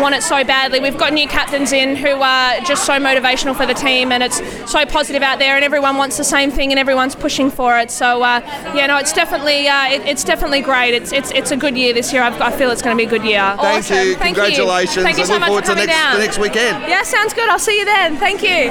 want 0.00 0.14
it 0.14 0.22
so 0.22 0.44
badly. 0.44 0.80
We've 0.80 0.98
got 0.98 1.12
new 1.12 1.28
captains 1.28 1.72
in 1.72 1.96
who 1.96 2.08
are 2.22 2.60
just 2.60 2.84
so 2.84 2.94
motivational 2.94 3.56
for 3.56 3.66
the 3.66 3.74
team, 3.74 4.12
and 4.12 4.22
it's 4.22 4.38
so 4.70 4.84
positive 4.86 5.22
out 5.22 5.38
there, 5.38 5.56
and 5.56 5.64
everyone 5.64 5.96
wants 5.96 6.16
the 6.16 6.24
same 6.24 6.50
thing, 6.50 6.70
and 6.70 6.78
everyone's 6.78 7.14
pushing 7.14 7.50
for 7.50 7.78
it. 7.78 7.90
So 7.90 8.22
uh, 8.22 8.40
yeah, 8.74 8.86
no, 8.86 8.96
it's 8.98 9.12
definitely 9.12 9.68
uh, 9.68 9.86
it, 9.88 10.02
it's 10.02 10.24
definitely 10.24 10.60
great. 10.60 10.94
It's 10.94 11.12
it's 11.12 11.30
it's 11.32 11.50
a 11.50 11.56
good 11.56 11.76
year 11.76 11.92
this 11.92 12.12
year. 12.12 12.22
I've, 12.22 12.40
I 12.40 12.50
feel 12.50 12.70
it's 12.70 12.82
going 12.82 12.96
to 12.96 13.00
be 13.00 13.06
a 13.06 13.10
good 13.10 13.24
year. 13.24 13.40
Thank 13.60 13.84
awesome. 13.84 13.96
you. 13.96 14.14
Thank 14.16 14.36
Congratulations. 14.36 14.96
You. 14.96 15.02
Thank 15.02 15.18
you 15.18 15.26
so 15.26 15.32
look 15.34 15.40
much 15.40 15.48
forward 15.48 15.64
for 15.64 15.70
to 15.70 15.74
coming 15.74 15.86
next, 15.86 15.98
down. 16.00 16.14
the 16.14 16.24
next 16.26 16.38
weekend. 16.38 16.82
Yeah, 16.88 17.02
sounds 17.02 17.34
good. 17.34 17.48
I'll 17.48 17.58
see 17.58 17.78
you 17.78 17.84
then. 17.84 18.16
Thank 18.16 18.42
you. 18.42 18.70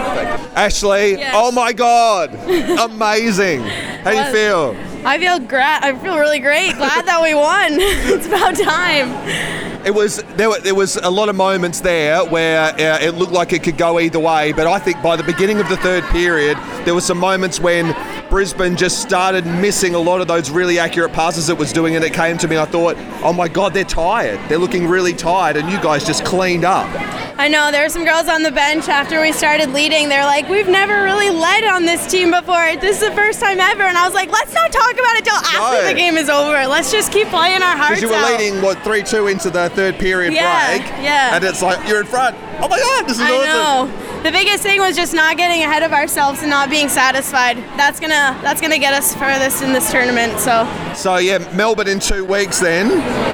Ashley, 0.55 1.12
Yes. 1.13 1.34
oh 1.36 1.51
my 1.51 1.74
God. 1.74 2.34
Amazing. 2.91 3.62
How 3.62 4.12
do 4.12 4.17
you 4.17 4.32
feel? 4.32 4.75
I 5.05 5.20
feel 5.20 5.39
great. 5.39 5.62
I 5.62 5.98
feel 6.00 6.17
really 6.17 6.39
great. 6.39 6.75
Glad 6.77 7.05
that 7.05 7.22
we 7.22 7.34
won. 7.34 7.74
it's 7.79 8.25
about 8.25 8.55
time. 8.55 9.73
It 9.86 9.94
was 9.94 10.24
there. 10.38 10.50
Were, 10.50 10.60
there 10.60 10.75
was 10.75 10.96
a 10.96 11.10
lot 11.10 11.28
of 11.28 11.36
moments 11.36 11.82
there 11.82 12.24
where 12.25 12.72
uh, 12.74 13.00
it 13.02 13.16
looked 13.16 13.34
like 13.34 13.52
it 13.52 13.63
could 13.63 13.78
go 13.78 14.00
either 14.00 14.20
way. 14.20 14.54
But 14.54 14.66
I 14.66 14.80
think 14.80 15.02
by 15.02 15.16
the 15.18 15.24
beginning 15.24 15.60
of 15.60 15.68
the 15.68 15.75
third 15.78 16.04
period, 16.06 16.58
there 16.86 16.94
were 16.96 17.02
some 17.02 17.18
moments 17.18 17.60
when 17.60 17.94
Brisbane 18.30 18.78
just 18.78 19.02
started 19.02 19.46
missing 19.46 19.94
a 19.94 20.00
lot 20.00 20.22
of 20.22 20.28
those 20.28 20.50
really 20.50 20.80
accurate 20.80 21.12
passes 21.12 21.50
it 21.50 21.58
was 21.58 21.74
doing, 21.74 21.96
and 21.98 22.04
it 22.06 22.13
came 22.13 22.38
to 22.38 22.48
me. 22.48 22.58
I 22.58 22.66
thought, 22.66 22.96
oh 23.24 23.34
my 23.34 23.48
god, 23.50 23.74
they're 23.74 23.84
tired. 23.84 24.40
They're 24.48 24.58
looking 24.58 24.88
really 24.88 25.13
tired, 25.13 25.58
and 25.58 25.70
you 25.70 25.80
guys 25.82 26.06
just 26.06 26.24
cleaned 26.24 26.63
up. 26.63 26.88
I 27.38 27.48
know 27.50 27.72
there 27.72 27.84
were 27.84 27.90
some 27.90 28.06
girls 28.06 28.30
on 28.30 28.44
the 28.44 28.52
bench 28.52 28.88
after 28.88 29.20
we 29.20 29.32
started 29.34 29.72
leading. 29.74 30.08
They're 30.08 30.24
like, 30.24 30.48
"We've 30.48 30.68
never 30.70 31.04
really 31.04 31.30
led 31.30 31.66
on 31.66 31.84
this 31.86 32.10
team 32.10 32.32
before. 32.32 32.75
This 32.78 33.02
is 33.02 33.10
the 33.10 33.16
first 33.16 33.40
time 33.42 33.60
ever." 33.60 33.84
And 33.84 33.98
I 33.98 34.06
was 34.06 34.13
like, 34.13 34.32
"Let's 34.32 34.54
not 34.54 34.72
talk 34.72 34.94
about 34.94 35.16
it 35.18 35.25
till 35.25 35.36
after 35.36 35.82
No. 35.82 35.88
the 35.90 35.94
game 35.94 36.16
is 36.18 36.30
over. 36.30 36.66
Let's 36.68 36.92
just 36.92 37.12
keep 37.12 37.28
playing 37.30 37.62
our 37.62 37.75
hearts 37.75 38.00
Because 38.00 38.02
you 38.04 38.10
were 38.10 38.16
out." 38.16 38.40
leading 38.40 38.62
what 38.62 38.82
three 38.84 39.04
two 39.04 39.28
into 39.28 39.50
the 39.50 39.70
third 39.74 40.00
period 40.00 40.34
Yeah, 40.34 40.77
break, 40.77 40.88
yeah. 41.03 41.36
and 41.36 41.44
it's 41.44 41.62
like 41.62 41.88
you're 41.88 42.00
in 42.00 42.06
front. 42.08 42.36
Oh 42.62 42.68
my 42.68 42.80
god, 42.80 43.03
this 43.08 43.18
is 43.18 43.22
I 43.22 43.32
awesome. 43.32 43.89
know. 43.92 44.22
The 44.24 44.32
biggest 44.32 44.63
thing 44.63 44.80
was 44.80 44.96
just 44.96 45.13
not 45.13 45.36
getting 45.36 45.63
ahead 45.63 45.84
of 45.84 45.92
ourselves 45.92 46.39
and 46.42 46.50
not 46.50 46.70
being 46.70 46.88
satisfied. 46.88 47.58
That's 47.75 48.00
gonna 48.00 48.39
that's 48.42 48.62
gonna 48.62 48.80
get 48.80 48.94
us 48.94 49.13
furthest 49.15 49.62
in 49.63 49.74
this 49.74 49.92
tournament. 49.92 50.39
So 50.39 50.65
So 50.96 51.18
yeah, 51.18 51.39
Melbourne 51.53 51.88
in 51.89 52.00
two 52.00 52.24
weeks. 52.24 52.60
Then 52.60 52.89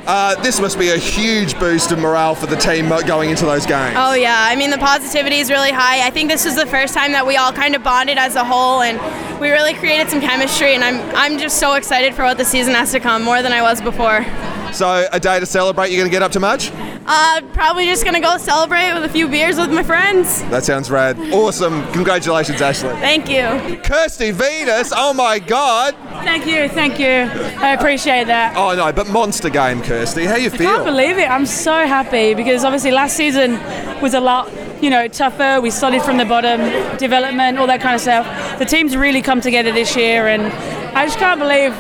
uh, 0.08 0.36
this 0.42 0.60
must 0.60 0.80
be 0.80 0.90
a 0.90 0.98
huge 0.98 1.60
boost 1.60 1.92
of 1.92 2.00
morale 2.00 2.34
for 2.34 2.48
the 2.48 2.56
team 2.56 2.90
going 3.06 3.30
into 3.30 3.46
those 3.46 3.66
games. 3.68 3.96
Oh 3.98 4.14
yeah, 4.16 4.36
I 4.50 4.56
mean 4.56 4.72
the 4.72 4.78
positivity 4.80 5.38
is 5.38 5.52
really 5.52 5.72
high. 5.72 6.06
I 6.08 6.10
think 6.10 6.30
this 6.30 6.44
was 6.46 6.56
the 6.56 6.66
first 6.66 6.94
time 6.96 7.12
that 7.12 7.28
we 7.28 7.38
all 7.38 7.52
kind 7.54 7.76
of 7.76 7.84
bonded 7.84 8.18
as 8.18 8.36
a 8.36 8.44
whole, 8.44 8.82
and 8.82 8.98
we 9.40 9.52
really 9.52 9.76
created 9.76 10.10
some 10.10 10.22
chemistry. 10.22 10.74
And 10.74 10.84
I'm 10.84 11.00
I'm 11.16 11.38
just 11.38 11.60
so 11.60 11.74
excited 11.74 12.16
for 12.16 12.24
what 12.24 12.38
the 12.38 12.46
season 12.46 12.74
has 12.74 12.92
to 12.94 13.00
come, 13.00 13.22
more 13.24 13.44
than 13.44 13.52
I 13.52 13.62
was 13.62 13.80
before. 13.80 14.26
So 14.74 15.08
a 15.12 15.20
day 15.20 15.40
to 15.40 15.46
celebrate. 15.46 15.90
You're 15.92 16.00
going 16.00 16.10
to 16.10 16.16
get 16.16 16.24
up 16.24 16.32
to 16.34 16.40
much? 16.40 16.72
Uh, 17.12 17.42
probably 17.54 17.88
just 17.88 18.06
gonna 18.06 18.22
go 18.22 18.38
celebrate 18.38 18.94
with 18.94 19.04
a 19.04 19.10
few 19.10 19.28
beers 19.28 19.58
with 19.58 19.74
my 19.74 19.82
friends. 19.82 20.44
That 20.44 20.64
sounds 20.64 20.92
rad. 20.92 21.18
Awesome. 21.34 21.92
Congratulations, 21.92 22.62
Ashley. 22.62 22.92
Thank 23.02 23.28
you. 23.28 23.82
Kirsty 23.82 24.30
Venus. 24.30 24.94
Oh 24.96 25.12
my 25.16 25.40
God. 25.40 25.96
Thank 26.24 26.46
you, 26.46 26.70
thank 26.70 27.00
you. 27.00 27.08
I 27.60 27.74
appreciate 27.74 28.28
that. 28.28 28.56
Oh 28.56 28.76
no, 28.76 28.94
but 28.94 29.08
monster 29.08 29.50
game, 29.50 29.82
Kirsty. 29.82 30.26
How 30.26 30.36
you 30.36 30.52
feel? 30.52 30.70
I 30.70 30.74
can't 30.74 30.86
believe 30.86 31.18
it. 31.18 31.28
I'm 31.28 31.48
so 31.48 31.88
happy 31.88 32.36
because 32.36 32.64
obviously 32.64 32.92
last 32.92 33.18
season 33.18 33.54
was 34.04 34.14
a 34.14 34.20
lot, 34.20 34.52
you 34.80 34.92
know, 34.92 35.08
tougher. 35.08 35.60
We 35.62 35.72
started 35.72 36.04
from 36.04 36.18
the 36.18 36.26
bottom, 36.26 36.60
development, 36.98 37.58
all 37.58 37.66
that 37.66 37.82
kind 37.82 37.96
of 37.96 38.02
stuff. 38.02 38.60
The 38.60 38.66
team's 38.66 38.96
really 38.96 39.24
come 39.24 39.42
together 39.42 39.72
this 39.72 39.96
year, 39.96 40.28
and 40.28 40.44
I 40.96 41.08
just 41.08 41.18
can't 41.18 41.40
believe 41.40 41.74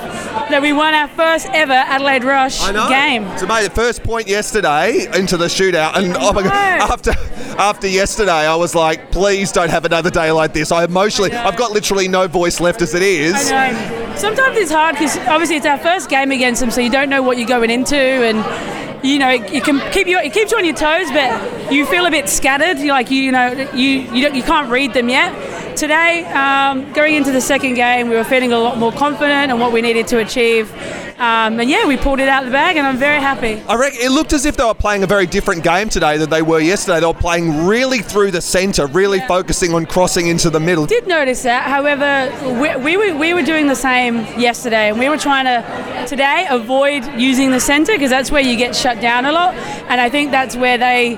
that 0.50 0.62
we 0.62 0.74
won 0.74 0.93
our 0.93 1.08
first 1.10 1.48
ever 1.53 1.74
Adelaide 1.74 2.24
Rush 2.24 2.62
I 2.62 2.72
game. 2.89 3.38
So 3.38 3.46
made 3.48 3.65
the 3.65 3.69
first 3.69 4.03
point 4.03 4.27
yesterday 4.27 5.08
into 5.17 5.38
the 5.38 5.46
shootout, 5.46 5.96
and 5.96 6.15
oh 6.17 6.34
my 6.34 6.43
god! 6.43 6.81
After 6.91 7.12
after 7.60 7.88
yesterday, 7.88 8.31
I 8.31 8.55
was 8.55 8.75
like, 8.75 9.12
please 9.12 9.51
don't 9.51 9.69
have 9.69 9.86
another 9.86 10.10
day 10.10 10.31
like 10.31 10.53
this. 10.53 10.72
I 10.72 10.84
emotionally, 10.84 11.31
I've 11.34 11.58
got 11.58 11.72
literally 11.72 12.08
no 12.08 12.27
voice 12.27 12.60
left 12.60 12.81
as 12.81 12.93
it 12.93 13.01
is. 13.01 13.51
I 13.51 13.72
know. 13.72 14.15
Sometimes 14.15 14.58
it's 14.58 14.72
hard 14.72 14.96
because 14.96 15.17
obviously 15.27 15.58
it's 15.58 15.65
our 15.65 15.77
first 15.77 16.10
game 16.10 16.31
against 16.31 16.62
them, 16.62 16.72
so 16.72 16.81
you 16.81 16.89
don't 16.89 17.10
know 17.10 17.22
what 17.22 17.38
you're 17.38 17.48
going 17.48 17.69
into, 17.69 17.98
and 17.98 19.05
you 19.05 19.19
know 19.19 19.29
it, 19.29 19.41
it 19.53 19.63
can 19.63 19.79
keep 19.91 20.08
you 20.08 20.19
it 20.19 20.34
keeps 20.34 20.51
you 20.51 20.58
on 20.58 20.65
your 20.65 20.75
toes, 20.75 21.10
but 21.12 21.72
you 21.72 21.86
feel 21.86 22.05
a 22.05 22.12
bit 22.12 22.27
scattered. 22.27 22.79
You're 22.79 22.93
like 22.93 23.12
you, 23.12 23.22
you 23.22 23.31
know 23.31 23.51
you 23.74 23.88
you, 24.13 24.22
don't, 24.24 24.36
you 24.36 24.43
can't 24.43 24.69
read 24.69 24.93
them 24.93 25.10
yet. 25.10 25.34
Today, 25.79 26.25
um, 26.33 26.91
going 26.91 27.15
into 27.15 27.31
the 27.31 27.39
second 27.39 27.75
game, 27.75 28.09
we 28.09 28.17
were 28.17 28.25
feeling 28.25 28.51
a 28.51 28.59
lot 28.59 28.77
more 28.77 28.91
confident 28.91 29.50
in 29.50 29.59
what 29.62 29.71
we 29.71 29.81
needed 29.81 30.07
to 30.07 30.17
achieve, 30.17 30.69
um, 31.19 31.57
and 31.57 31.69
yeah, 31.69 31.88
we 31.88 31.95
pulled 31.95 32.19
it 32.19 32.27
out 32.27 32.43
of 32.43 32.50
the 32.50 32.51
bag, 32.51 32.75
and 32.75 32.86
I'm 32.86 32.98
very 32.98 33.21
happy. 33.21 33.62
I 33.65 33.75
reckon 33.75 34.01
it 34.01 34.12
looked 34.12 34.33
as 34.33 34.45
if 34.45 34.57
they 34.57 34.65
were 34.65 34.74
playing 34.74 35.03
a 35.03 35.07
very 35.07 35.25
different 35.25 35.63
game 35.63 35.88
today 35.88 36.17
than 36.17 36.29
they 36.29 36.41
were 36.41 36.59
yesterday. 36.59 37.00
They 37.00 37.05
were 37.05 37.13
playing 37.13 37.65
really 37.65 38.00
through 38.00 38.31
the 38.31 38.41
centre, 38.41 38.88
really 38.88 39.21
focusing 39.21 39.74
on 39.74 39.86
crossing 39.86 40.27
into 40.27 40.50
the 40.50 40.59
middle. 40.59 40.86
did 40.86 41.07
notice 41.07 41.43
that. 41.43 41.63
However, 41.63 42.29
we, 42.59 42.75
we, 42.75 42.98
were, 42.98 43.17
we 43.17 43.33
were 43.33 43.43
doing 43.43 43.67
the 43.67 43.75
same 43.75 44.17
yesterday, 44.38 44.89
and 44.89 45.00
we 45.00 45.07
were 45.07 45.17
trying 45.17 45.45
to 45.45 46.05
today 46.07 46.45
avoid 46.50 47.05
using 47.17 47.51
the 47.51 47.59
centre 47.62 47.93
because 47.93 48.09
that's 48.09 48.31
where 48.31 48.41
you 48.41 48.57
get 48.57 48.75
shut 48.75 49.00
down 49.00 49.24
a 49.24 49.31
lot. 49.31 49.53
And 49.53 50.01
I 50.01 50.09
think 50.09 50.31
that's 50.31 50.57
where 50.57 50.77
they 50.77 51.17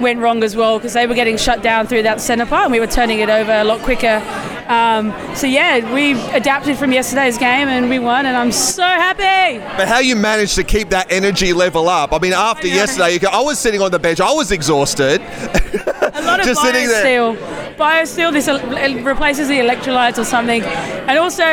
went 0.00 0.20
wrong 0.20 0.42
as 0.42 0.56
well 0.56 0.78
because 0.78 0.92
they 0.94 1.06
were 1.06 1.14
getting 1.14 1.36
shut 1.36 1.62
down 1.62 1.86
through 1.86 2.02
that 2.02 2.20
centre 2.20 2.46
part, 2.46 2.64
and 2.64 2.72
we 2.72 2.80
were 2.80 2.86
turning 2.86 3.20
it 3.20 3.28
over 3.28 3.52
a 3.52 3.64
lot 3.64 3.80
quicker. 3.80 4.22
Um, 4.68 5.12
so 5.34 5.46
yeah, 5.46 5.92
we 5.92 6.12
adapted 6.30 6.78
from 6.78 6.92
yesterday's 6.92 7.36
game 7.36 7.68
and 7.68 7.90
we 7.90 7.98
won, 7.98 8.24
and 8.26 8.36
I'm 8.36 8.50
so 8.52 8.82
happy. 8.82 9.58
But 9.76 9.88
how 9.88 9.98
you 9.98 10.16
managed 10.16 10.54
to 10.54 10.64
keep 10.64 10.88
that 10.88 11.12
energy 11.12 11.52
level 11.52 11.88
up? 11.88 12.12
I 12.12 12.18
mean, 12.18 12.32
after 12.32 12.66
yesterday, 12.66 13.12
you 13.12 13.18
go, 13.18 13.28
I 13.28 13.40
was 13.40 13.58
sitting 13.58 13.82
on 13.82 13.90
the 13.90 13.98
bench, 13.98 14.20
I 14.20 14.32
was 14.32 14.52
exhausted. 14.52 15.20
A 15.20 16.22
lot 16.24 16.40
of 16.40 16.46
Just 16.46 16.62
sitting 16.62 16.88
there. 16.88 17.04
biosteel. 17.34 17.76
Biosteel, 17.76 18.32
this 18.32 19.04
replaces 19.04 19.48
the 19.48 19.58
electrolytes 19.58 20.18
or 20.18 20.24
something. 20.24 20.62
And 20.62 21.18
also, 21.18 21.44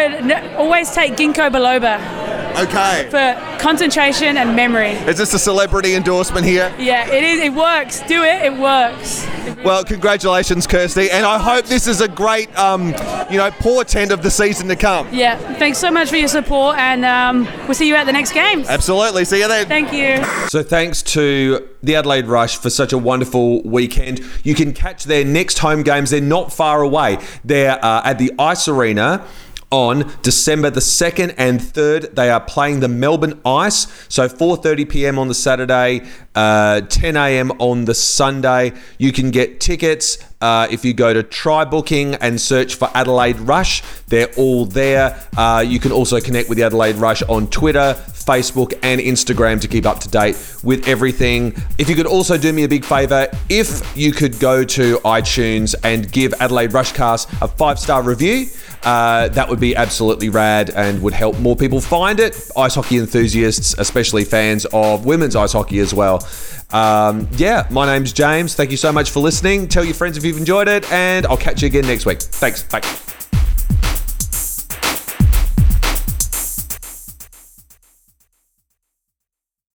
always 0.56 0.92
take 0.92 1.14
ginkgo 1.16 1.50
biloba 1.52 2.21
Okay. 2.58 3.08
for 3.10 3.60
concentration 3.60 4.38
and 4.38 4.56
memory. 4.56 4.92
Is 4.92 5.18
this 5.18 5.34
a 5.34 5.40
celebrity 5.40 5.96
endorsement 5.96 6.46
here? 6.46 6.74
Yeah, 6.78 7.08
it 7.08 7.24
is. 7.24 7.40
It 7.40 7.54
works. 7.54 8.02
Do 8.02 8.24
it. 8.24 8.44
It 8.44 8.58
works. 8.58 9.28
Well, 9.64 9.84
congratulations, 9.84 10.68
Kirsty, 10.68 11.10
and 11.12 11.26
I 11.26 11.38
hope 11.38 11.66
this 11.66 11.88
is 11.88 12.02
a 12.02 12.08
great, 12.08 12.56
um, 12.58 12.88
you 13.30 13.38
know, 13.38 13.52
portent 13.60 14.12
of 14.12 14.22
the 14.24 14.32
season 14.32 14.68
to 14.70 14.76
come. 14.76 15.08
Yeah. 15.12 15.38
Thanks 15.56 15.78
so 15.78 15.92
much 15.92 16.10
for 16.10 16.18
your 16.18 16.28
support, 16.28 16.78
and 16.78 17.06
um, 17.06 17.46
we'll 17.66 17.74
see 17.74 17.88
you 17.88 17.96
at 17.96 18.06
the 18.06 18.12
next 18.12 18.34
games. 18.34 18.68
Absolutely. 18.68 19.26
See 19.26 19.40
you 19.40 19.48
then. 19.48 19.68
Thank 19.68 19.94
you. 19.94 20.24
So 20.50 20.64
thanks 20.64 21.02
to 21.04 21.68
the 21.84 21.96
Adelaide 21.96 22.28
Rush 22.28 22.58
for 22.58 22.70
such 22.70 22.94
a 22.94 22.98
wonderful 22.98 23.62
weekend. 23.64 24.22
You 24.44 24.56
can 24.56 24.74
catch 24.74 25.06
their 25.06 25.26
next 25.26 25.60
home 25.60 25.84
games. 25.84 26.12
They're 26.12 26.22
not 26.22 26.54
far 26.54 26.82
away. 26.82 27.18
They're 27.44 27.84
uh, 27.84 28.02
at 28.04 28.18
the 28.20 28.32
Ice 28.38 28.68
Arena. 28.68 29.26
On 29.72 30.12
December 30.22 30.70
the 30.70 30.82
2nd 30.82 31.34
and 31.38 31.62
3rd, 31.62 32.14
they 32.16 32.30
are 32.30 32.42
playing 32.42 32.82
the 32.82 32.90
Melbourne 32.90 33.40
Ice. 33.46 33.88
So 34.10 34.28
4:30 34.28 34.90
p.m. 34.90 35.18
on 35.18 35.30
the 35.30 35.34
Saturday, 35.34 36.02
uh, 36.36 36.82
10 36.82 37.16
a.m. 37.16 37.52
on 37.60 37.86
the 37.86 37.94
Sunday. 37.94 38.74
You 38.98 39.12
can 39.12 39.32
get 39.32 39.60
tickets 39.60 40.18
uh, 40.42 40.68
if 40.72 40.84
you 40.84 40.94
go 40.94 41.14
to 41.14 41.24
TryBooking 41.24 42.18
and 42.20 42.40
search 42.40 42.76
for 42.76 42.90
Adelaide 42.96 43.40
Rush. 43.40 43.84
They're 44.08 44.32
all 44.38 44.66
there. 44.66 45.20
Uh, 45.38 45.64
you 45.66 45.80
can 45.80 45.92
also 45.92 46.20
connect 46.20 46.50
with 46.50 46.58
the 46.58 46.64
Adelaide 46.64 46.96
Rush 46.96 47.22
on 47.24 47.48
Twitter, 47.48 47.96
Facebook, 48.08 48.78
and 48.82 49.00
Instagram 49.00 49.62
to 49.62 49.68
keep 49.68 49.86
up 49.86 50.00
to 50.00 50.10
date 50.10 50.36
with 50.64 50.88
everything. 50.88 51.56
If 51.78 51.90
you 51.90 51.96
could 51.96 52.08
also 52.08 52.38
do 52.38 52.52
me 52.52 52.64
a 52.64 52.68
big 52.68 52.86
favor, 52.86 53.28
if 53.50 53.96
you 53.96 54.12
could 54.12 54.40
go 54.40 54.64
to 54.64 54.98
iTunes 55.00 55.76
and 55.84 56.12
give 56.12 56.34
Adelaide 56.40 56.72
Rushcast 56.72 57.42
a 57.42 57.48
five 57.48 57.80
star 57.80 58.02
review. 58.04 58.48
Uh, 58.84 59.28
that 59.28 59.48
would 59.48 59.60
be 59.60 59.76
absolutely 59.76 60.30
rad 60.30 60.72
and 60.72 61.04
would 61.04 61.14
help 61.14 61.38
more 61.40 61.56
people 61.56 61.80
find 61.80 62.20
it. 62.20 62.50
Ice 62.58 62.74
hockey 62.74 62.98
enthusiasts, 62.98 63.76
especially 63.78 64.26
fans 64.26 64.66
of 64.74 65.06
women's 65.06 65.36
ice 65.36 65.54
hockey 65.54 65.78
as 65.78 65.94
Um, 66.72 67.28
yeah, 67.38 67.68
my 67.70 67.86
name's 67.86 68.14
James. 68.14 68.56
Thank 68.56 68.72
you 68.72 68.78
so 68.78 68.92
much 68.92 69.12
for 69.12 69.20
listening. 69.20 69.68
Tell 69.68 69.84
your 69.84 69.94
friends 69.94 70.18
if 70.18 70.24
you've 70.24 70.38
enjoyed 70.38 70.68
it, 70.68 70.90
and 70.92 71.26
I'll 71.26 71.38
catch 71.38 71.62
you 71.62 71.68
again 71.68 71.86
next 71.86 72.06
week. 72.06 72.22
Thanks. 72.22 72.64
Bye. 72.64 72.82